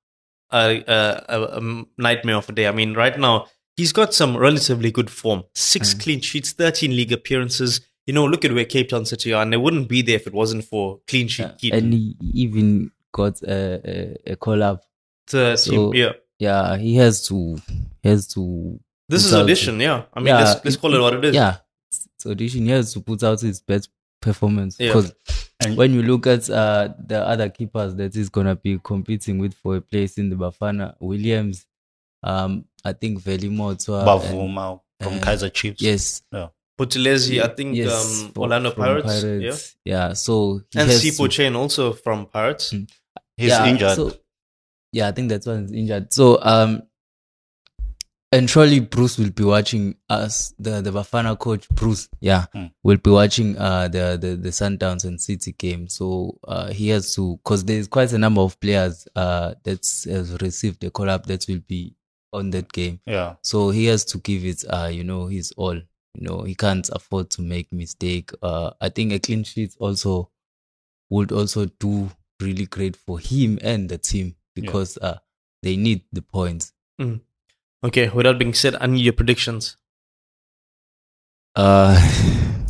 a, 0.50 0.82
a, 0.88 1.24
a, 1.28 1.42
a 1.58 1.84
nightmare 1.98 2.36
of 2.36 2.48
a 2.48 2.52
day? 2.52 2.66
I 2.66 2.72
mean, 2.72 2.94
right 2.94 3.16
now 3.18 3.46
he's 3.76 3.92
got 3.92 4.14
some 4.14 4.36
relatively 4.36 4.90
good 4.90 5.10
form. 5.10 5.44
Six 5.54 5.94
Mm. 5.94 6.00
clean 6.02 6.20
sheets, 6.20 6.52
13 6.52 6.94
league 6.96 7.12
appearances. 7.12 7.80
You 8.06 8.12
know, 8.14 8.26
look 8.26 8.44
at 8.44 8.52
where 8.52 8.64
Cape 8.66 8.90
Town 8.90 9.06
City 9.06 9.32
are, 9.32 9.42
and 9.42 9.52
they 9.52 9.56
wouldn't 9.56 9.88
be 9.88 10.02
there 10.02 10.16
if 10.16 10.26
it 10.26 10.34
wasn't 10.34 10.64
for 10.64 11.00
clean 11.06 11.26
sheet 11.28 11.42
Yeah, 11.46 11.52
keeping. 11.58 11.78
and 11.78 11.92
he 11.94 12.16
even 12.34 12.90
got 13.12 13.40
a, 13.42 13.80
a, 14.28 14.32
a 14.32 14.36
call 14.36 14.62
up. 14.62 14.82
the 15.30 15.56
so- 15.56 15.70
team. 15.92 15.94
Yeah. 15.94 16.12
Yeah, 16.38 16.76
he 16.76 16.96
has 16.96 17.26
to 17.28 17.56
he 18.02 18.08
has 18.08 18.26
to 18.34 18.78
This 19.08 19.22
put 19.22 19.28
is 19.28 19.34
out 19.34 19.42
audition, 19.44 19.80
yeah. 19.80 20.02
I 20.12 20.18
mean, 20.20 20.26
Yeah, 20.26 20.42
let's, 20.44 20.64
let's 20.64 20.76
call 20.76 20.94
it 20.94 21.00
what 21.00 21.14
it 21.14 21.24
is. 21.26 21.34
Yeah, 21.34 21.56
it's 21.90 22.26
audition. 22.26 22.64
He 22.64 22.70
has 22.70 22.92
to 22.94 23.00
put 23.00 23.22
out 23.22 23.40
his 23.40 23.60
best 23.60 23.88
performance 24.20 24.76
because 24.76 25.12
And- 25.64 25.76
when 25.76 25.94
you 25.94 26.02
look 26.02 26.26
at 26.26 26.50
uh, 26.50 26.88
the 27.06 27.20
other 27.26 27.48
keepers 27.48 27.94
that 27.94 28.14
he's 28.14 28.28
gonna 28.28 28.56
be 28.56 28.78
competing 28.82 29.38
with 29.38 29.54
for 29.54 29.76
a 29.76 29.80
place 29.80 30.18
in 30.18 30.28
the 30.28 30.36
Bafana, 30.36 30.94
Williams, 31.00 31.64
um, 32.22 32.64
I 32.84 32.92
think 32.92 33.20
Velimoto. 33.22 33.92
Bvuma 34.04 34.80
from 35.00 35.12
and- 35.14 35.22
Kaizer 35.22 35.52
Chiefs. 35.52 35.82
Yes, 35.82 36.22
Buthelezi, 36.78 37.40
I 37.40 37.48
think 37.54 37.78
um, 37.86 38.32
fro- 38.32 38.42
Orlando 38.42 38.70
from 38.72 38.84
Pirates. 39.02 39.22
Yeah. 39.24 39.56
Yeah, 39.84 40.12
so 40.14 40.60
he 40.72 40.78
And 40.80 40.90
has 40.90 41.02
Sipho 41.04 41.30
Chaine 41.30 41.54
also 41.56 41.92
from 41.92 42.26
Pirates. 42.26 42.72
Mm. 42.72 42.88
He's 43.36 43.48
yeah, 43.50 43.66
injured. 43.66 43.94
So, 43.96 44.12
yeah, 44.92 45.08
I 45.08 45.12
think 45.12 45.28
that's 45.28 45.46
why 45.46 45.60
he's 45.60 45.70
injured. 45.72 46.12
So, 46.12 46.38
um, 46.42 46.82
and 48.32 48.50
surely 48.50 48.80
Broos 48.80 49.18
will 49.18 49.30
be 49.30 49.44
watching 49.44 49.94
us, 50.10 50.52
the 50.58 50.80
the 50.80 50.90
Bafana 50.90 51.38
coach 51.38 51.68
Broos. 51.68 52.08
Yeah, 52.20 52.46
Mm. 52.54 52.72
will 52.82 52.96
be 52.96 53.10
watching 53.10 53.56
uh 53.56 53.86
the 53.86 54.18
the 54.20 54.34
the 54.34 54.48
Sundowns 54.50 55.04
and 55.04 55.20
City 55.20 55.52
game. 55.52 55.88
So 55.88 56.38
uh 56.48 56.72
he 56.72 56.88
has 56.88 57.14
to 57.14 57.36
because 57.36 57.64
there's 57.64 57.86
quite 57.86 58.12
a 58.12 58.18
number 58.18 58.40
of 58.40 58.58
players 58.58 59.06
uh 59.14 59.54
that 59.62 59.78
has 60.10 60.36
received 60.40 60.82
a 60.82 60.90
call 60.90 61.08
up 61.08 61.26
that 61.26 61.46
will 61.48 61.60
be 61.68 61.94
on 62.34 62.50
that 62.50 62.72
game. 62.72 63.00
yeah. 63.06 63.36
So 63.42 63.70
he 63.70 63.86
has 63.86 64.04
to 64.06 64.18
give 64.18 64.44
it, 64.44 64.64
uh, 64.68 64.90
you 64.92 65.04
know, 65.04 65.26
his 65.26 65.52
all. 65.56 65.80
You 66.16 66.28
know, 66.28 66.42
he 66.42 66.54
can't 66.54 66.88
afford 66.92 67.30
to 67.30 67.42
make 67.42 67.72
mistake. 67.72 68.30
Uh, 68.40 68.70
I 68.80 68.88
think 68.88 69.12
a 69.12 69.18
clean 69.18 69.42
sheet 69.42 69.74
also 69.80 70.30
would 71.10 71.32
also 71.32 71.66
do 71.80 72.08
really 72.40 72.66
great 72.66 72.94
for 72.94 73.18
him 73.18 73.58
and 73.62 73.88
the 73.88 73.98
team 73.98 74.36
because 74.54 74.96
uh, 74.98 75.18
they 75.64 75.76
need 75.76 76.02
the 76.12 76.22
points. 76.22 76.72
Okay, 77.84 78.08
with 78.10 78.24
that 78.24 78.38
being 78.38 78.54
said, 78.54 78.76
I 78.80 78.86
need 78.86 79.02
your 79.02 79.12
predictions. 79.12 79.76
Uh, 81.56 81.98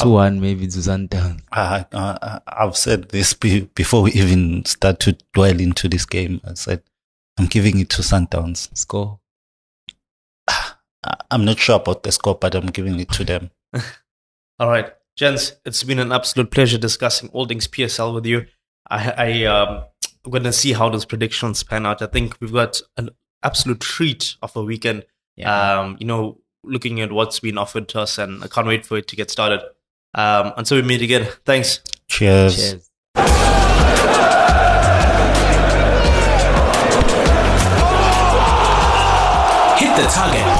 two 0.00 0.10
one 0.10 0.40
maybe 0.40 0.66
to 0.66 0.82
Sundown. 0.82 1.42
I, 1.52 1.86
I, 1.92 2.40
I've 2.46 2.76
said 2.76 3.10
this 3.10 3.34
be, 3.34 3.62
before 3.74 4.02
we 4.02 4.12
even 4.12 4.64
start 4.64 5.00
to 5.00 5.16
dwell 5.34 5.60
into 5.60 5.88
this 5.88 6.06
game. 6.06 6.40
I 6.44 6.54
said, 6.54 6.82
I'm 7.38 7.46
giving 7.46 7.78
it 7.78 7.90
to 7.90 8.02
Sundowns. 8.02 8.76
Score. 8.76 9.20
I- 10.48 10.72
I'm 11.30 11.44
not 11.44 11.58
sure 11.58 11.76
about 11.76 12.02
the 12.02 12.12
score, 12.12 12.34
but 12.34 12.54
I'm 12.54 12.66
giving 12.66 12.98
it 12.98 13.10
to 13.12 13.24
them. 13.24 13.50
All 14.58 14.68
right, 14.68 14.92
gents, 15.16 15.52
it's 15.64 15.82
been 15.82 15.98
an 15.98 16.12
absolute 16.12 16.50
pleasure 16.50 16.78
discussing 16.78 17.28
all 17.32 17.46
things 17.46 17.68
PSL 17.68 18.14
with 18.14 18.24
you. 18.26 18.46
I, 18.88 19.10
I 19.10 19.44
um, 19.44 19.84
I'm 20.24 20.30
gonna 20.30 20.52
see 20.52 20.72
how 20.72 20.88
those 20.88 21.04
predictions 21.04 21.62
pan 21.62 21.84
out. 21.84 22.00
I 22.00 22.06
think 22.06 22.36
we've 22.40 22.52
got 22.52 22.80
an 22.96 23.10
absolute 23.42 23.80
treat 23.80 24.36
of 24.42 24.56
a 24.56 24.62
weekend. 24.62 25.04
Um, 25.82 25.96
you 26.00 26.06
know, 26.06 26.40
looking 26.64 27.00
at 27.02 27.12
what's 27.12 27.38
been 27.40 27.58
offered 27.58 27.88
to 27.90 28.00
us, 28.00 28.16
and 28.18 28.42
I 28.42 28.48
can't 28.48 28.66
wait 28.66 28.86
for 28.86 28.96
it 28.96 29.08
to 29.08 29.16
get 29.16 29.30
started. 29.30 29.60
Um, 30.14 30.54
until 30.56 30.78
we 30.78 30.82
meet 30.82 31.02
again, 31.02 31.28
thanks. 31.44 31.80
Cheers. 32.08 32.56
Cheers. 32.56 32.90
Hit 39.96 40.02
the 40.02 40.08
Target 40.10 40.42
Podcast. 40.42 40.55